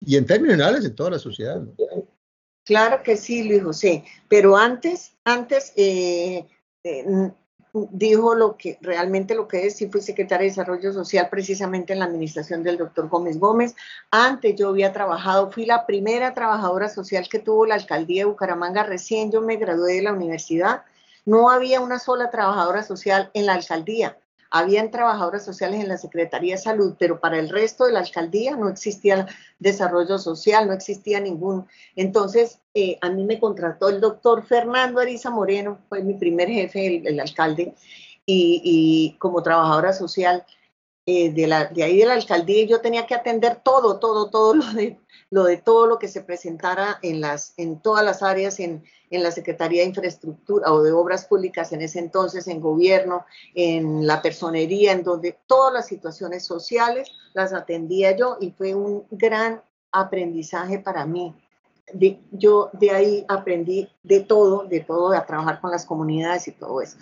[0.00, 1.62] y en términos generales en toda la sociedad.
[2.64, 6.46] Claro que sí, Luis José, pero antes, antes eh,
[6.82, 7.32] eh,
[7.90, 11.98] dijo lo que realmente lo que es, sí fui secretaria de Desarrollo Social precisamente en
[11.98, 13.74] la administración del doctor Gómez Gómez.
[14.10, 18.82] Antes yo había trabajado, fui la primera trabajadora social que tuvo la alcaldía de Bucaramanga
[18.82, 20.82] recién yo me gradué de la universidad.
[21.24, 24.16] No había una sola trabajadora social en la alcaldía.
[24.50, 28.56] Habían trabajadoras sociales en la Secretaría de Salud, pero para el resto de la alcaldía
[28.56, 29.26] no existía
[29.58, 31.66] desarrollo social, no existía ningún.
[31.94, 37.02] Entonces, eh, a mí me contrató el doctor Fernando Ariza Moreno, fue mi primer jefe,
[37.04, 37.74] el, alcalde,
[38.26, 40.44] y, como trabajadora social
[41.06, 44.98] eh, de, ahí de la alcaldía, yo tenía que atender todo, todo, todo lo de
[45.30, 49.22] lo de todo lo que se presentara en, las, en todas las áreas, en, en
[49.22, 54.22] la Secretaría de Infraestructura o de Obras Públicas en ese entonces, en gobierno, en la
[54.22, 60.78] personería, en donde todas las situaciones sociales las atendía yo y fue un gran aprendizaje
[60.78, 61.34] para mí.
[62.32, 66.80] yo de ahí aprendí de todo, de todo, a trabajar con las comunidades y todo
[66.80, 66.98] eso.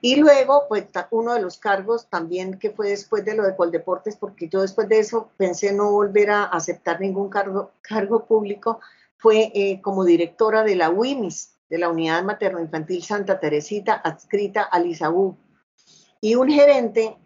[0.00, 4.16] Y luego, pues uno de los cargos también que fue después de lo de Coldeportes,
[4.16, 8.80] porque yo después de eso pensé no volver a aceptar ningún cargo, cargo público,
[9.16, 14.86] fue eh, como directora de la WIMIS, de la Unidad Materno-Infantil Santa Teresita, adscrita al
[14.86, 15.36] ISAU.
[16.20, 17.16] Y un gerente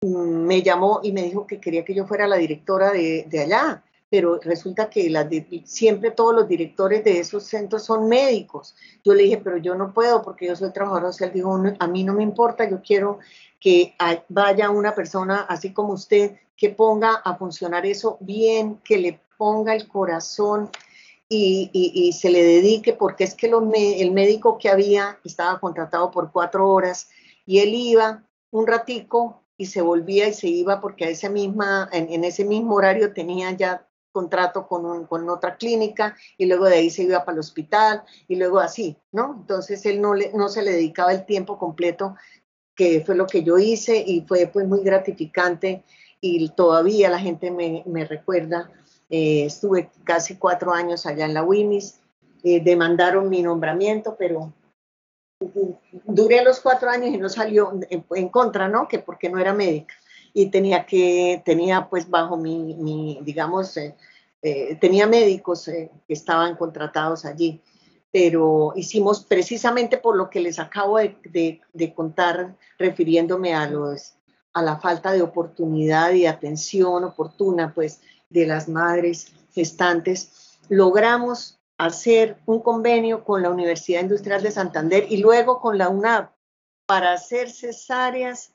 [0.00, 3.84] mm, me llamó y me dijo que quería que yo fuera la directora de allá
[4.10, 5.08] pero resulta que
[5.64, 8.74] siempre todos los directores de esos centros son médicos.
[9.04, 11.32] Yo le dije, pero yo no puedo porque yo soy trabajador social.
[11.32, 13.20] Dijo, a mí no me importa, yo quiero
[13.60, 13.94] que
[14.28, 19.76] vaya una persona así como usted que ponga a funcionar eso bien, que le ponga
[19.76, 20.70] el corazón
[21.28, 26.68] y, se le dedique, porque es que el médico que había estaba contratado por cuatro
[26.68, 27.08] horas
[27.46, 31.88] y él iba un ratico y se volvía y se iba porque a esa misma,
[31.92, 36.90] en ese mismo horario tenía ya contrato con, con, otra clínica y luego de ahí
[36.90, 39.36] se iba para el hospital y luego así, ¿no?
[39.40, 42.16] Entonces él no, le, no se le dedicaba el tiempo completo,
[42.74, 45.84] que fue lo que yo hice y fue pues muy gratificante
[46.20, 48.70] y todavía la gente me, me recuerda.
[49.08, 52.00] Eh, estuve casi cuatro años allá en la WIMIS,
[52.42, 54.52] eh, demandaron mi nombramiento, pero
[56.04, 58.86] duré los cuatro años y no salió en, en contra, ¿no?
[58.88, 59.94] Que porque no era médica
[60.32, 63.94] y tenía que, tenía pues bajo mi, digamos, eh,
[64.42, 67.60] eh, tenía médicos eh, que estaban contratados allí,
[68.12, 74.14] pero hicimos precisamente por lo que les acabo de, contar, refiriéndome a los
[74.52, 82.36] a la falta de oportunidad y atención oportuna pues de las madres gestantes, logramos hacer
[82.46, 86.30] un convenio con la Universidad Industrial de Santander y luego con la UNAV
[86.86, 88.52] para hacer cesáreas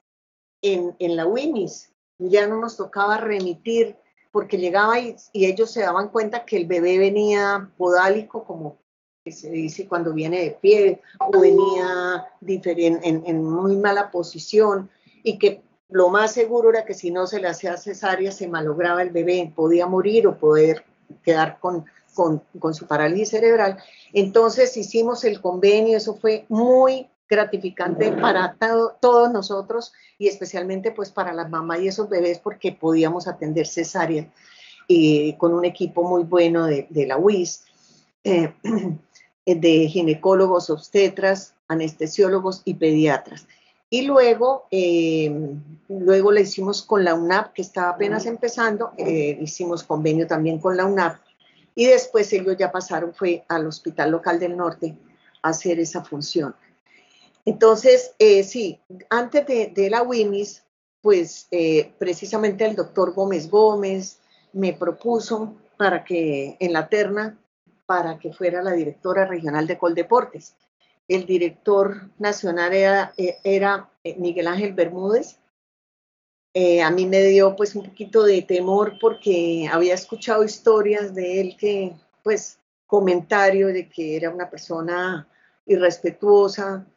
[0.61, 1.91] en, la WIMIS.
[2.17, 3.95] Ya no nos tocaba remitir
[4.31, 8.77] porque llegaba y, ellos se daban cuenta que el bebé venía podálico, como
[9.25, 14.89] se dice cuando viene de pie, o venía en, en, muy mala posición,
[15.23, 19.01] y que lo más seguro era que si no se le hacía cesárea se malograba
[19.01, 20.83] el bebé, podía morir o poder
[21.23, 23.77] quedar con, con, con su parálisis cerebral.
[24.13, 28.55] Entonces hicimos el convenio, eso fue muy gratificante para
[28.99, 34.31] todos nosotros y especialmente pues para las mamás y esos bebés porque podíamos atender cesárea
[34.87, 37.65] eh, con un equipo muy bueno de, la UIS,
[38.23, 38.53] eh,
[39.45, 43.47] de ginecólogos, obstetras, anestesiólogos y pediatras.
[43.89, 45.31] Y luego, eh,
[45.87, 50.85] luego le hicimos con la UNAP, que estaba apenas empezando, hicimos convenio también con la
[50.85, 51.17] UNAP,
[51.75, 54.97] y después ellos ya pasaron, fue al Hospital Local del Norte
[55.41, 56.55] a hacer esa función.
[57.45, 60.63] Entonces, eh, sí, antes de, la WIMIS,
[61.01, 64.19] pues eh, precisamente el doctor Gómez Gómez
[64.51, 67.37] me propuso para que en la terna,
[67.85, 70.55] para que fuera la directora regional de Coldeportes.
[71.07, 75.37] El director nacional era, eh, Miguel Ángel Bermúdez.
[76.83, 81.57] a mí me dio pues un poquito de temor porque había escuchado historias de él
[81.57, 81.93] que,
[82.23, 85.27] pues, comentarios de que era una persona
[85.65, 86.87] irrespetuosa,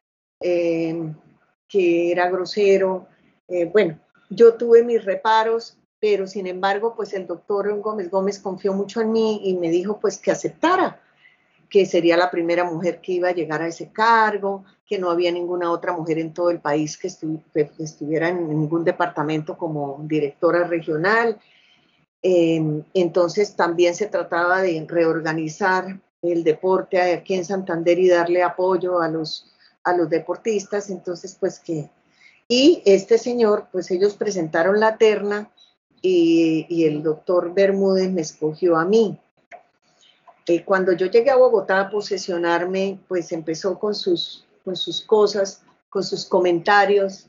[0.40, 1.12] eh,
[1.68, 3.06] que era grosero.
[3.48, 3.98] Eh, bueno,
[4.30, 9.12] yo tuve mis reparos, pero sin embargo, pues el doctor Gómez Gómez confió mucho en
[9.12, 11.00] mí y me dijo pues que aceptara,
[11.68, 15.30] que sería la primera mujer que iba a llegar a ese cargo, que no había
[15.30, 21.38] ninguna otra mujer en todo el país que, estuviera en ningún departamento como directora regional.
[22.22, 29.00] Eh, entonces también se trataba de reorganizar el deporte aquí en Santander y darle apoyo
[29.00, 29.54] a los,
[29.84, 30.90] a los deportistas.
[30.90, 31.90] Entonces, pues que...
[32.48, 35.50] Y este señor, pues ellos presentaron la terna
[36.00, 39.18] y, el doctor Bermúdez me escogió a mí.
[40.46, 45.62] Eh, cuando yo llegué a Bogotá a posesionarme, pues empezó con sus, con sus cosas,
[45.90, 47.26] con sus comentarios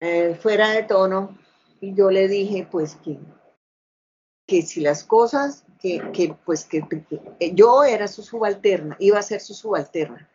[0.00, 1.38] eh, fuera de tono,
[1.80, 3.18] y yo le dije, pues que,
[4.46, 6.84] que si las cosas, que, que pues que
[7.54, 10.28] yo era su subalterna, iba a ser su subalterna,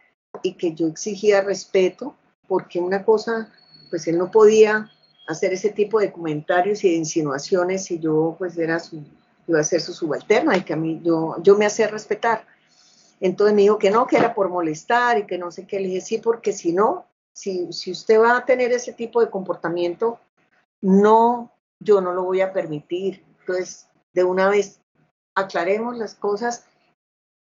[0.44, 2.16] y que yo exigía respeto,
[2.48, 3.52] porque una cosa,
[3.90, 4.92] pues él no podía
[5.28, 9.04] hacer ese tipo de comentarios y de insinuaciones si yo pues era su,
[9.48, 12.46] iba a ser su subalterna y que a mí yo, yo me hacía respetar.
[13.20, 15.80] Entonces me dijo que no, que era por molestar y que no sé qué.
[15.80, 19.30] Le dije, sí, porque si no, si, si usted va a tener ese tipo de
[19.30, 20.20] comportamiento,
[20.82, 23.26] no, yo no lo voy a permitir.
[23.40, 24.82] Entonces, de una vez
[25.36, 26.66] aclaremos las cosas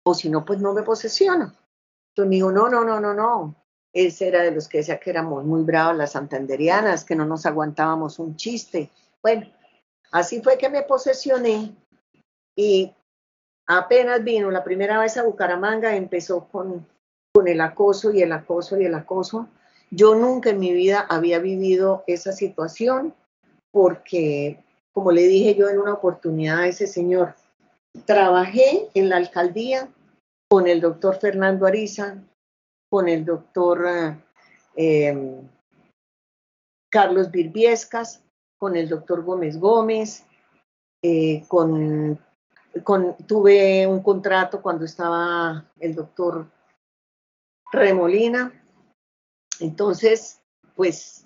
[0.03, 1.53] o si no, pues no me posesiona.
[2.11, 3.55] Entonces me dijo, no, no, no, no, no.
[3.93, 7.45] Ese era de los que decía que éramos muy bravas las santanderianas, que no nos
[7.45, 8.89] aguantábamos un chiste.
[9.21, 9.47] Bueno,
[10.11, 11.75] así fue que me posesioné
[12.55, 12.93] y
[13.67, 16.85] apenas vino la primera vez a Bucaramanga, empezó con,
[17.33, 19.47] con el acoso y el acoso y el acoso.
[19.89, 23.13] Yo nunca en mi vida había vivido esa situación
[23.71, 27.35] porque, como le dije yo en una oportunidad a ese señor,
[28.05, 29.89] trabajé en la alcaldía
[30.51, 32.21] con el doctor Fernando Ariza,
[32.89, 33.87] con el doctor
[34.75, 35.41] eh,
[36.91, 38.21] Carlos Birbiescas,
[38.57, 40.25] con el doctor Gómez Gómez,
[41.01, 42.19] eh, con
[42.83, 46.49] con, tuve un contrato cuando estaba el doctor
[47.71, 48.51] Remolina.
[49.61, 50.41] Entonces,
[50.75, 51.25] pues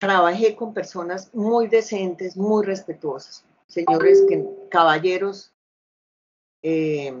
[0.00, 5.55] trabajé con personas muy decentes, muy respetuosas, señores que, caballeros
[6.68, 7.14] eh,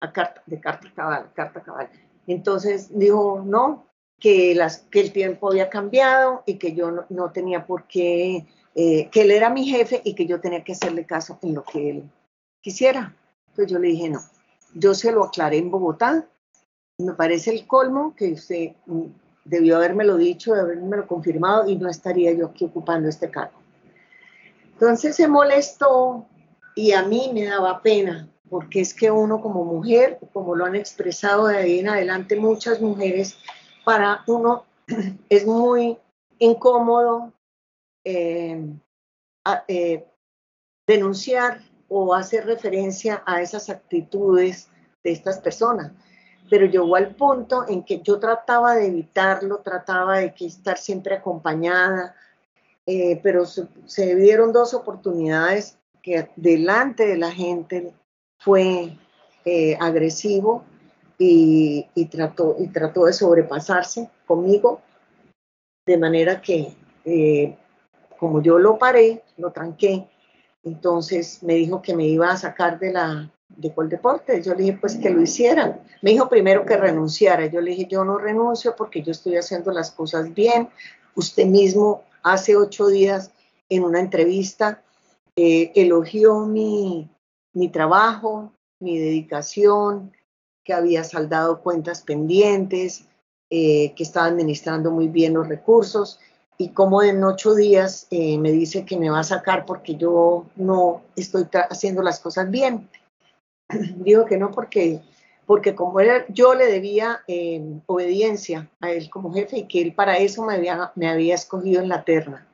[0.00, 1.90] a carta, de carta cabal, carta cabal.
[2.26, 3.86] Entonces dijo, no,
[4.18, 8.46] que, las, que el tiempo había cambiado y que yo no, no tenía por qué
[8.74, 11.64] eh, que él era mi jefe y que yo tenía que hacerle caso en lo
[11.64, 12.10] que él
[12.62, 13.14] quisiera.
[13.48, 14.20] Entonces yo le dije, no,
[14.74, 16.26] yo se lo aclaré en Bogotá,
[16.98, 19.04] me parece el colmo que usted mm,
[19.44, 23.58] debió lo dicho, de lo confirmado y no estaría yo aquí ocupando este cargo.
[24.72, 26.26] Entonces se molestó
[26.74, 30.76] y a mí me daba pena, porque es que uno como mujer, como lo han
[30.76, 33.38] expresado de ahí en adelante muchas mujeres,
[33.84, 34.64] para uno
[35.28, 35.98] es muy
[36.38, 37.32] incómodo
[38.04, 38.64] eh,
[39.68, 40.06] eh,
[40.86, 44.68] denunciar o hacer referencia a esas actitudes
[45.02, 45.92] de estas personas.
[46.48, 52.14] Pero llegó al punto en que yo trataba de evitarlo, trataba de estar siempre acompañada,
[52.86, 57.92] eh, pero se, se, dieron dos oportunidades que delante de la gente
[58.38, 58.96] fue
[59.44, 60.64] eh, agresivo
[61.18, 64.80] y, trató, y trató de sobrepasarse conmigo,
[65.86, 66.74] de manera que
[67.04, 67.56] eh,
[68.18, 70.08] como yo lo paré, lo tranqué,
[70.64, 74.42] entonces me dijo que me iba a sacar de la de Coldeporte.
[74.42, 75.80] Yo le dije, pues que lo hicieran.
[76.02, 77.46] Me dijo primero que renunciara.
[77.46, 80.68] Yo le dije, yo no renuncio porque yo estoy haciendo las cosas bien.
[81.14, 83.30] Usted mismo hace ocho días
[83.68, 84.82] en una entrevista
[85.36, 87.08] eh, elogió mi,
[87.56, 90.12] mi trabajo, mi dedicación,
[90.62, 93.06] que había saldado cuentas pendientes,
[93.50, 96.20] eh, que estaba administrando muy bien los recursos
[96.58, 100.44] y como en ocho días eh, me dice que me va a sacar porque yo
[100.56, 102.90] no estoy haciendo las cosas bien.
[103.96, 105.00] Digo que no porque,
[105.46, 109.94] porque como era, yo le debía eh, obediencia a él como jefe y que él
[109.94, 112.46] para eso me había, me había escogido en la terna.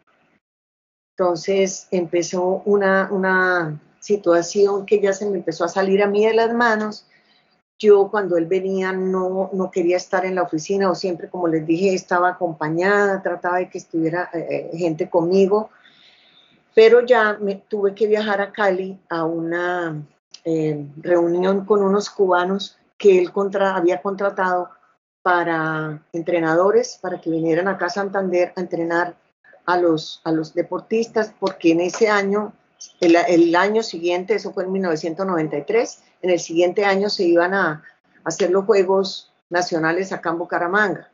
[1.16, 6.34] Entonces empezó una, una situación que ya se me empezó a salir a mí de
[6.34, 7.06] las manos.
[7.78, 11.64] Yo cuando él venía no, no quería estar en la oficina o siempre, como les
[11.66, 15.70] dije, estaba acompañada, trataba de que estuviera eh, eh, gente conmigo,
[16.74, 20.04] pero ya me tuve que viajar a Cali a una
[20.44, 24.70] eh, reunión con unos cubanos que él contra, había contratado
[25.22, 29.14] para entrenadores, para que vinieran acá a Santander a entrenar
[29.66, 32.52] a los, a los deportistas, porque en ese año,
[33.00, 37.82] el, año siguiente, eso fue en 1993, en el siguiente año se iban a
[38.24, 41.10] hacer los Juegos Nacionales acá en Bucaramanga.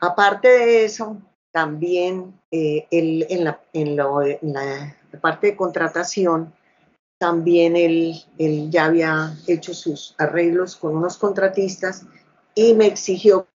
[0.00, 1.16] Aparte de eso,
[1.52, 3.60] también eh, en, la,
[5.20, 6.54] parte de contratación,
[7.18, 8.24] también él,
[8.70, 12.06] ya había hecho sus arreglos con unos contratistas
[12.54, 13.48] y me exigió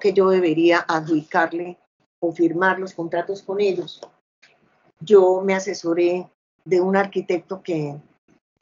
[0.00, 1.78] que yo debería adjudicarle
[2.20, 4.00] o firmar los contratos con ellos.
[5.00, 6.28] Yo me asesoré
[6.64, 7.96] de un arquitecto que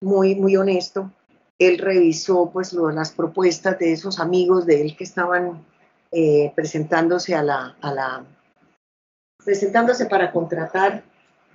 [0.01, 1.11] muy, muy honesto.
[1.59, 5.65] Él revisó pues las propuestas de esos amigos de él que estaban
[6.13, 8.25] eh, presentándose a la,
[9.45, 11.03] presentándose para contratar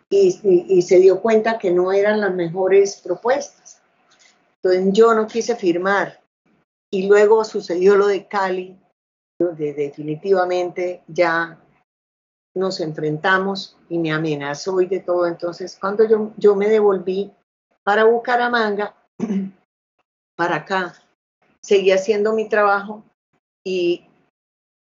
[0.09, 3.81] y, se dio cuenta que no eran las mejores propuestas.
[4.61, 6.19] Entonces yo no quise firmar
[6.91, 8.77] y luego sucedió lo de Cali,
[9.39, 11.57] donde definitivamente ya
[12.55, 15.27] nos enfrentamos y me amenazó y de todo.
[15.27, 17.31] Entonces cuando yo, yo me devolví
[17.83, 18.95] para Bucaramanga,
[20.35, 20.93] para acá,
[21.61, 23.03] seguí haciendo mi trabajo
[23.63, 24.05] y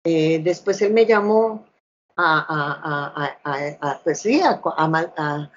[0.04, 1.66] eh, después él me llamó
[2.16, 4.26] a, pues
[5.18, 5.50] a,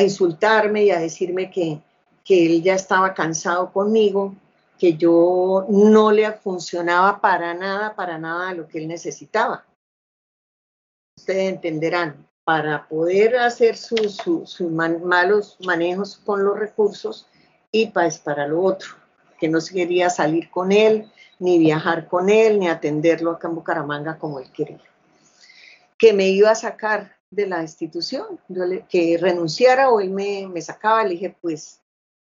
[0.00, 1.80] insultarme y a decirme que,
[2.24, 4.34] que él ya estaba cansado conmigo,
[4.78, 9.64] que yo no le funcionaba para nada, para nada lo que él necesitaba.
[11.16, 17.26] Ustedes entenderán, para poder hacer sus malos manejos con los recursos
[17.72, 18.90] y pues para lo otro,
[19.38, 24.18] que no quería salir con él, ni viajar con él, ni atenderlo acá en Bucaramanga
[24.18, 24.80] como él quería.
[25.98, 28.38] Que me iba a sacar de la institución,
[28.88, 31.80] que renunciara o él me, me sacaba, le dije, pues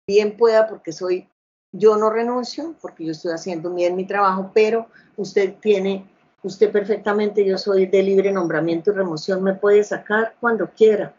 [0.07, 1.29] bien pueda porque soy,
[1.73, 6.05] yo no renuncio porque yo estoy haciendo bien mi trabajo, pero usted tiene,
[6.43, 11.15] usted perfectamente, yo soy de libre nombramiento y remoción, me puede sacar cuando quiera.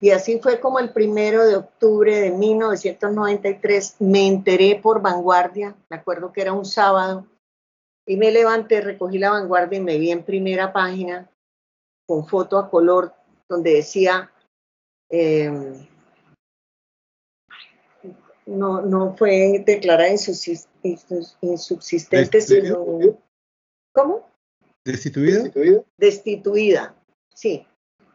[0.00, 5.96] Y así fue como el primero de octubre de 1993 me enteré por vanguardia, me
[5.96, 7.26] acuerdo que era un sábado,
[8.06, 11.28] y me levanté, recogí la vanguardia y me vi en primera página
[12.06, 13.14] con foto a color
[13.48, 14.30] donde decía,
[15.08, 15.86] em,
[18.46, 22.84] no, no fue declarada insubsistente, sino...
[23.94, 24.28] ¿Cómo?
[24.84, 25.50] ¿Destituida?
[25.96, 26.94] Destituida,
[27.32, 27.64] sí.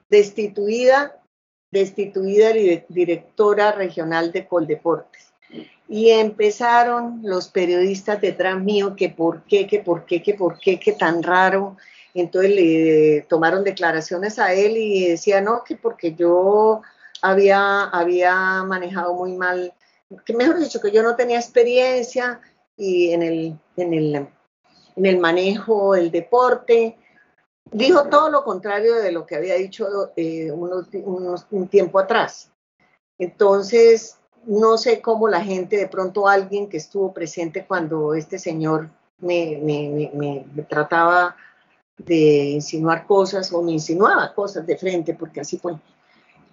[0.09, 1.23] Destituida,
[1.71, 2.51] destituida
[2.89, 5.33] directora regional de Coldeportes.
[5.87, 10.79] Y empezaron los periodistas detrás mío que por qué, que por qué, que por qué,
[10.79, 11.77] que tan raro,
[12.13, 16.81] entonces le tomaron declaraciones a él y decía, no, que porque yo
[17.21, 19.73] había, había manejado muy mal,
[20.25, 22.41] que mejor dicho, que yo no tenía experiencia
[22.75, 24.27] y en el, en el,
[24.95, 26.97] en el manejo del deporte.
[27.71, 32.51] Dijo todo lo contrario de lo que había dicho eh, un tiempo atrás.
[33.17, 38.89] Entonces, no sé cómo la gente, de pronto alguien que estuvo presente cuando este señor
[39.19, 41.35] me, me, me, me trataba
[41.97, 45.75] de insinuar cosas o me insinuaba cosas de frente, porque así fue.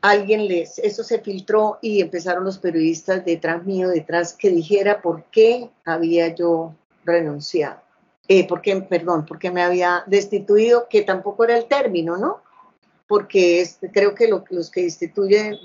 [0.03, 5.25] Alguien les, eso se filtró y empezaron los periodistas detrás mío, detrás, que dijera por
[5.25, 6.75] qué había yo
[7.05, 7.81] renunciado.
[8.29, 12.43] Eh, por qué, perdón, porque me había destituido, que tampoco era el término, ¿no?
[13.07, 15.57] Porque es, creo que lo, los que destituyen,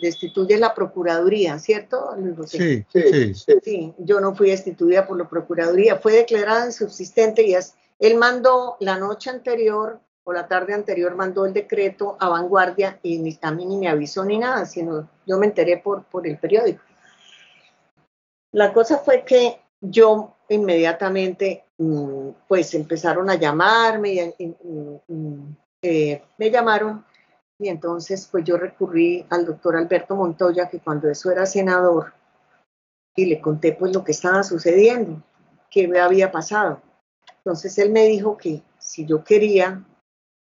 [0.00, 2.14] destituye la Procuraduría, ¿cierto?
[2.46, 3.94] Sí, sí, sí, sí.
[3.98, 8.98] yo no fui destituida por la Procuraduría, fue declarada insubsistente y es él mandó la
[8.98, 13.64] noche anterior o la tarde anterior, mandó el decreto a vanguardia y ni, a mí
[13.64, 16.82] ni me avisó ni nada, sino yo me enteré por, por el periódico.
[18.50, 21.64] La cosa fue que yo inmediatamente,
[22.48, 24.56] pues empezaron a llamarme, y,
[25.82, 27.04] eh, me llamaron
[27.58, 32.12] y entonces pues yo recurrí al doctor Alberto Montoya, que cuando eso era senador,
[33.14, 35.22] y le conté pues lo que estaba sucediendo,
[35.70, 36.82] qué me había pasado.
[37.38, 39.84] Entonces él me dijo que si yo quería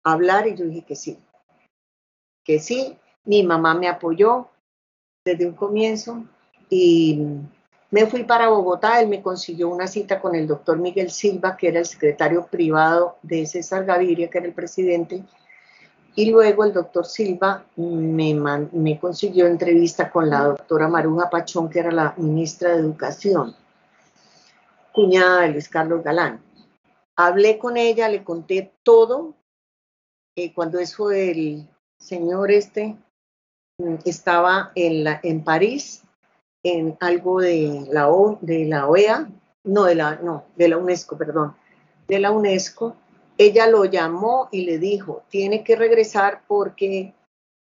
[0.04, 1.18] hablar y yo dije que sí,
[2.44, 2.98] que sí.
[3.24, 4.48] Mi mamá me apoyó
[5.24, 6.24] desde un comienzo
[6.68, 7.22] y
[7.92, 9.00] me fui para Bogotá.
[9.00, 13.18] Él me consiguió una cita con el doctor Miguel Silva, que era el secretario privado
[13.22, 15.22] de César Gaviria, que era el presidente.
[16.14, 21.92] Y luego el doctor Silva me, consiguió entrevista con la doctora Maruja Pachón, que era
[21.92, 23.54] la ministra de Educación,
[24.92, 26.42] cuñada de Luis Carlos Galán.
[27.14, 29.34] Hablé con ella, le conté todo.
[30.34, 31.68] Eh, cuando eso el
[31.98, 32.96] señor este
[33.76, 36.04] mm, estaba en París,
[36.62, 39.28] en algo de la, o, de la OEA,
[39.64, 41.56] no de la, no, de la UNESCO, perdón,
[42.08, 42.96] de la UNESCO,
[43.38, 47.14] ella lo llamó y le dijo, tiene que regresar porque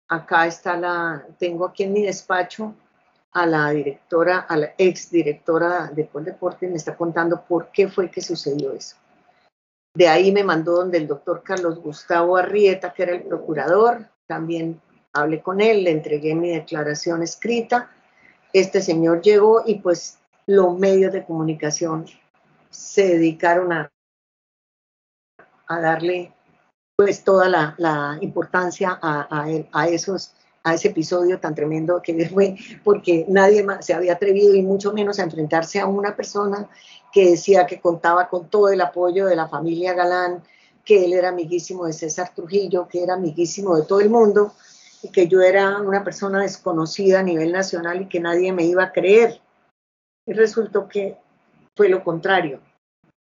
[0.09, 2.75] acá está la, tengo aquí en mi despacho
[3.33, 8.11] a la directora, a la ex directora de Deporte, me está contando por qué fue
[8.11, 8.97] que sucedió eso.
[9.97, 14.81] De ahí me mandó donde el doctor Carlos Gustavo Arrieta, que era el procurador, también
[15.13, 17.91] hablé con él, le entregué mi declaración escrita.
[18.55, 22.07] Este señor llegó y pues los medios de comunicación
[22.71, 23.91] se dedicaron a,
[25.69, 26.33] darle
[26.97, 33.27] pues toda la, importancia a, a, esos a ese episodio tan tremendo que fue, porque
[33.29, 36.69] nadie más se había atrevido y mucho menos a enfrentarse a una persona
[37.13, 40.45] que decía que contaba con todo el apoyo de la familia Galán,
[40.85, 44.55] que él era amiguísimo de César Trujillo, que era amiguísimo de todo el mundo,
[45.05, 48.85] y que yo era una persona desconocida a nivel nacional y que nadie me iba
[48.85, 49.39] a creer.
[50.27, 51.19] Y resultó que
[51.77, 52.61] fue lo contrario.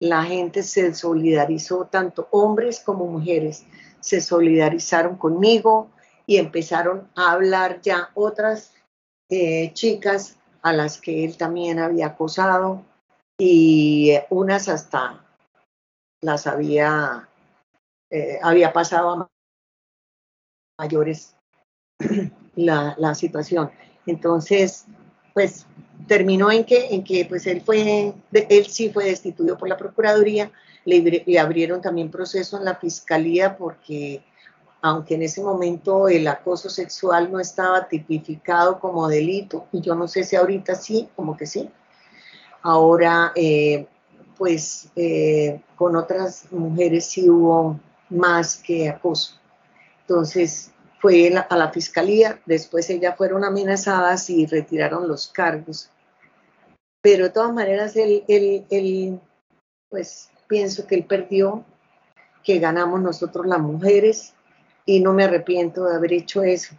[0.01, 3.65] La gente se solidarizó, tanto hombres como mujeres,
[4.01, 5.93] se solidarizaron conmigo
[6.27, 8.75] y empezaron a hablar ya otras
[9.31, 12.83] eh, chicas a las que él también había acosado
[13.39, 15.25] y unas hasta
[16.23, 17.29] las había,
[18.11, 19.29] eh, había pasado a
[20.77, 21.38] mayores
[22.57, 23.71] la, situación.
[24.07, 24.87] Entonces,
[25.35, 25.67] pues
[26.07, 30.51] terminó en que, en que pues él fue, él sí fue destituido por la Procuraduría,
[30.85, 34.23] le, le abrieron también proceso en la Fiscalía porque
[34.81, 40.07] aunque en ese momento el acoso sexual no estaba tipificado como delito, y yo no
[40.07, 41.69] sé si ahorita sí, como que sí,
[42.63, 43.87] ahora eh,
[44.37, 49.35] pues eh, con otras mujeres sí hubo más que acoso.
[50.03, 50.71] Entonces
[51.01, 55.91] fue a la fiscalía, después ellas fueron amenazadas y retiraron los cargos.
[57.01, 59.21] Pero de todas maneras, él, él,
[59.89, 61.65] pues pienso que él perdió,
[62.43, 64.35] que ganamos nosotros las mujeres,
[64.85, 66.75] y no me arrepiento de haber hecho eso,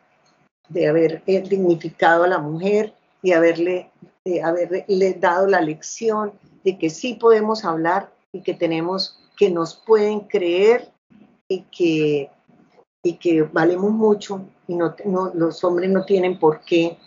[0.68, 3.92] de haber eh, dignificado a la mujer y haberle,
[4.26, 9.76] de haberle dado la lección de que sí podemos hablar y que tenemos, que nos
[9.76, 10.92] pueden creer
[11.48, 12.30] y que,
[13.04, 14.96] y que valemos mucho y no,
[15.34, 16.98] los hombres no tienen por qué,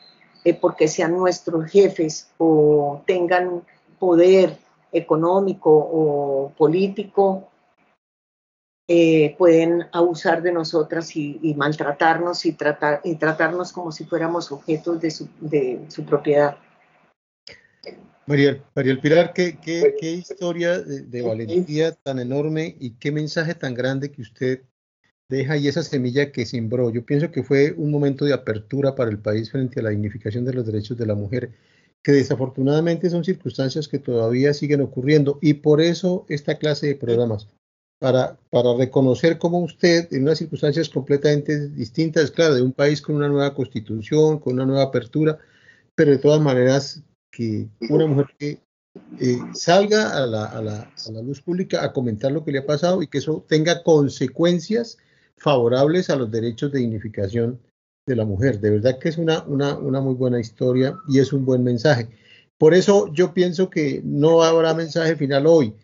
[0.45, 3.62] eh, porque sean nuestros jefes o tengan
[3.99, 4.57] poder
[4.90, 7.49] económico o político
[8.88, 15.01] eh, pueden abusar de nosotras y, maltratarnos y, tratar, y tratarnos como si fuéramos objetos
[15.01, 16.57] de su, de su propiedad.
[18.26, 23.55] María, María Pilar, ¿qué, qué, qué historia de, de, valentía tan enorme y qué mensaje
[23.55, 24.62] tan grande que usted
[25.33, 26.91] deja y esa semilla que sembró.
[26.91, 30.45] Yo pienso que fue un momento de apertura para el país frente a la dignificación
[30.45, 31.53] de los derechos de la mujer,
[32.03, 37.49] que desafortunadamente son circunstancias que todavía siguen ocurriendo y por eso esta clase de programas
[37.99, 43.14] para, para reconocer cómo usted, en unas circunstancias completamente distintas, claro, de un país con
[43.14, 45.39] una nueva constitución, con una nueva apertura,
[45.95, 48.59] pero de todas maneras que una mujer que
[49.20, 52.59] eh, salga a la, a, la, a la, luz pública a comentar lo que le
[52.59, 54.99] ha pasado y que eso tenga consecuencias
[55.37, 57.61] favorables a los derechos de dignificación
[58.07, 58.61] de la mujer.
[58.61, 62.09] De verdad que es una, una, una muy buena historia y es un buen mensaje.
[62.59, 65.74] Por eso yo pienso que no habrá mensaje final hoy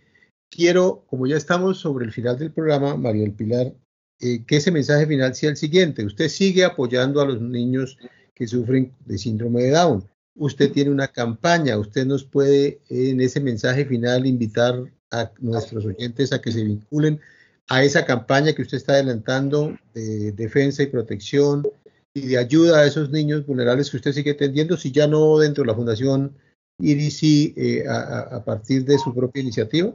[0.50, 3.74] quiero, como ya estamos sobre el final del programa, María del Pilar,
[4.20, 6.04] eh, que ese mensaje final sea el siguiente.
[6.04, 7.98] Usted sigue apoyando a los niños
[8.34, 10.04] que sufren de síndrome de Down.
[10.36, 16.32] Usted tiene una campaña, usted nos puede en ese mensaje final invitar a nuestros oyentes
[16.32, 17.20] a que se vinculen
[17.68, 21.68] a esa campaña que usted está adelantando de defensa y protección
[22.14, 25.62] y de ayuda a esos niños vulnerables que usted sigue atendiendo, si ya no dentro
[25.62, 26.34] de la Fundación
[26.80, 29.92] IRICI eh, a partir de su propia iniciativa.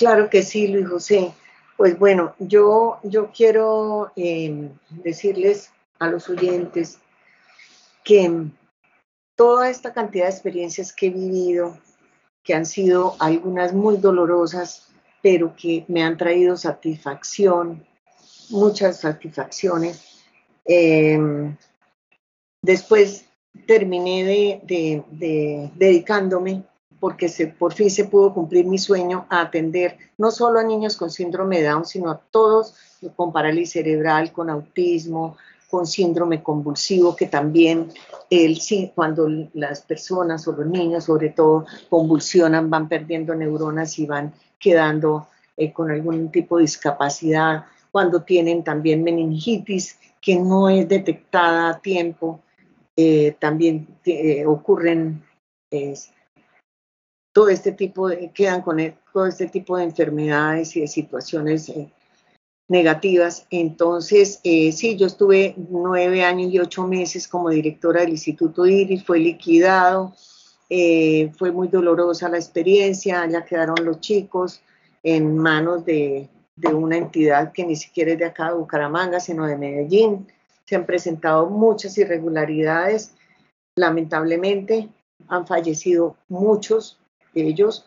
[0.00, 1.34] Claro que sí, Luis José.
[1.76, 6.98] Pues bueno, yo, yo quiero em, decirles a los oyentes
[8.02, 8.46] que
[9.36, 11.78] toda esta cantidad de experiencias que he vivido,
[12.42, 14.89] que han sido algunas muy dolorosas,
[15.22, 17.84] pero que me han traído satisfacción,
[18.50, 20.22] muchas satisfacciones.
[20.64, 21.56] Em,
[22.62, 23.26] después
[23.66, 26.64] terminé de dedicándome
[27.00, 30.96] porque se, por fin se pudo cumplir mi sueño a atender no solo a niños
[30.96, 32.74] con síndrome de Down, sino a todos
[33.16, 35.38] con parálisis cerebral, con autismo,
[35.70, 37.90] con síndrome convulsivo, que también
[38.28, 38.58] el,
[38.94, 45.26] cuando las personas o los niños sobre todo convulsionan, van perdiendo neuronas y van quedando
[45.56, 51.80] eh, con algún tipo de discapacidad, cuando tienen también meningitis que no es detectada a
[51.80, 52.40] tiempo,
[52.96, 55.24] eh, también eh, ocurren
[57.32, 61.72] todo este tipo de, quedan con e, todo este tipo de enfermedades y de situaciones
[62.70, 63.46] negativas.
[63.50, 69.04] Entonces, eh, sí, yo estuve nueve años y ocho meses como directora del Instituto IRIS,
[69.04, 70.14] fue liquidado,
[70.70, 74.62] eh, fue muy dolorosa la experiencia, ya quedaron los chicos
[75.02, 79.46] en manos de, de una entidad que ni siquiera es de acá de Bucaramanga, sino
[79.46, 80.28] de Medellín.
[80.64, 83.14] Se han presentado muchas irregularidades,
[83.76, 84.88] lamentablemente
[85.28, 86.98] han fallecido muchos,
[87.34, 87.84] ellos.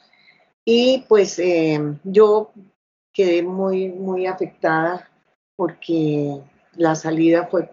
[0.66, 2.52] Y pues eh, yo
[3.14, 5.10] quedé muy, muy afectada
[5.56, 6.42] porque
[6.76, 7.70] la salida fue,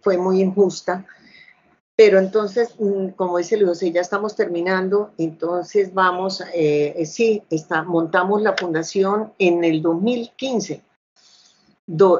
[0.00, 1.06] fue muy injusta.
[2.04, 7.44] Pero entonces, mm, como dice Luis José, ya estamos terminando, entonces vamos, eh, eh, sí,
[7.48, 10.82] está, montamos la fundación en el 2015.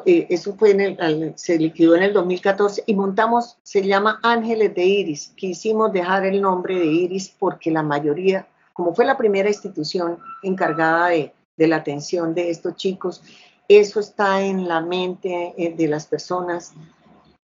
[0.06, 4.72] Eh, eso fue en el, se liquidó en el 2014 y montamos, se llama Ángeles
[4.72, 5.32] de Iris.
[5.34, 11.08] Quisimos dejar el nombre de Iris porque la mayoría, como fue la primera institución encargada
[11.08, 13.20] de, de la atención de estos chicos,
[13.66, 16.72] eso está en la mente de las personas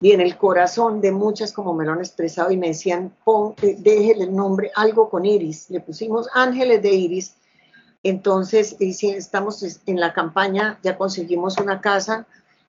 [0.01, 3.55] y en el corazón de muchas, como me lo han expresado, y me decían, pon,
[3.63, 5.71] eh, déjele el nombre, algo con Iris.
[5.71, 7.35] Le pusimos Ángeles de Iris.
[8.05, 12.27] Entonces, estamos en la campaña, ya conseguimos una casa,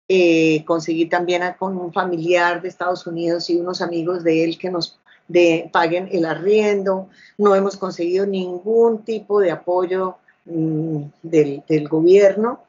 [0.07, 4.71] eh, conseguí también con un familiar de Estados Unidos y unos amigos de él que
[4.71, 7.09] nos de, paguen el arriendo.
[7.37, 12.63] No hemos conseguido ningún tipo de apoyo mm, del gobierno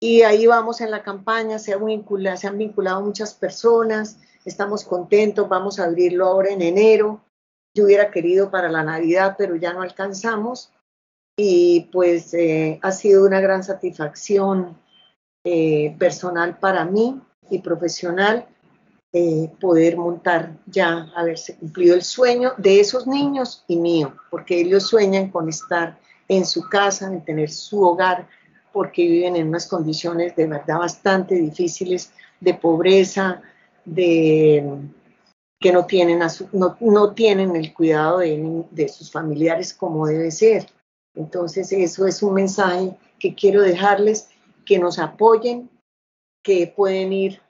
[0.00, 1.76] y ahí vamos en la campaña, se,
[2.36, 7.20] se han vinculado muchas personas, estamos contentos, vamos a abrirlo ahora en enero.
[7.74, 10.72] Yo hubiera querido para la Navidad, pero ya no alcanzamos.
[11.36, 14.76] Y pues eh, ha sido una gran satisfacción
[15.44, 17.20] eh, personal para mí
[17.50, 18.46] y profesional
[19.12, 24.84] eh, poder montar ya, haberse cumplido el sueño de esos niños y mío, porque ellos
[24.84, 25.98] sueñan con estar
[26.28, 28.28] en su casa, en tener su hogar,
[28.72, 33.42] porque viven en unas condiciones de verdad bastante difíciles de pobreza,
[33.84, 34.78] de
[35.58, 36.20] que no tienen,
[36.52, 40.66] no, tienen el cuidado de, de sus familiares como debe ser.
[41.14, 44.30] Entonces, eso es un mensaje que quiero dejarles,
[44.64, 45.68] que nos apoyen,
[46.42, 47.42] que pueden ir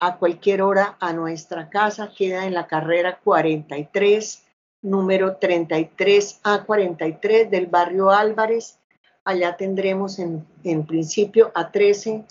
[0.00, 4.44] a cualquier hora a nuestra casa, queda en la carrera 43,
[4.82, 8.78] número 33 a 43 del barrio Álvarez,
[9.24, 12.24] Allá tendremos en, principio a 13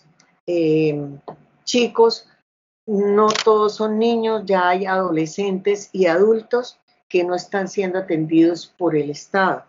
[0.48, 1.10] eh,
[1.64, 2.28] chicos.
[2.86, 8.96] No todos son niños, ya hay adolescentes y adultos que no están siendo atendidos por
[8.96, 9.64] el Estado.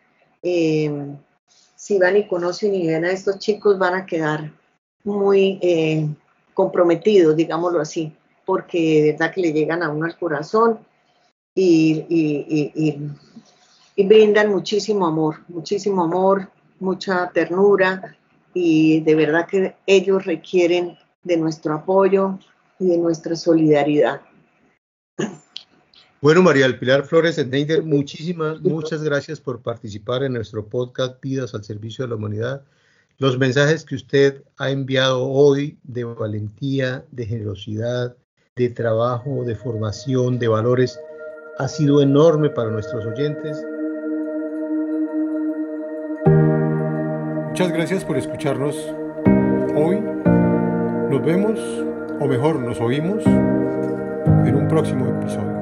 [0.41, 1.15] em,
[1.73, 4.51] si van y conocen y ven a estos chicos, van a quedar
[5.05, 6.09] muy eh,
[6.53, 8.11] comprometidos, digámoslo así,
[8.45, 10.79] porque de verdad que le llegan a uno al corazón
[11.55, 12.03] y,
[13.95, 16.49] y brindan muchísimo amor, muchísimo amor,
[16.81, 18.13] mucha ternura
[18.53, 22.37] y de verdad que ellos requieren de nuestro apoyo,
[22.81, 24.21] y de nuestra solidaridad.
[26.21, 31.55] Bueno, María del Pilar Flores Schneider, muchísimas, muchas gracias por participar en nuestro podcast Vidas
[31.55, 32.63] al Servicio de la Humanidad.
[33.17, 38.15] Los mensajes que usted ha enviado hoy de valentía, de generosidad,
[38.55, 40.99] de trabajo, de formación, de valores,
[41.57, 43.63] ha sido enorme para nuestros oyentes.
[47.49, 48.75] Muchas gracias por escucharnos
[49.75, 49.99] hoy.
[51.09, 51.59] Nos vemos
[52.21, 55.60] o mejor nos oímos en un próximo episodio.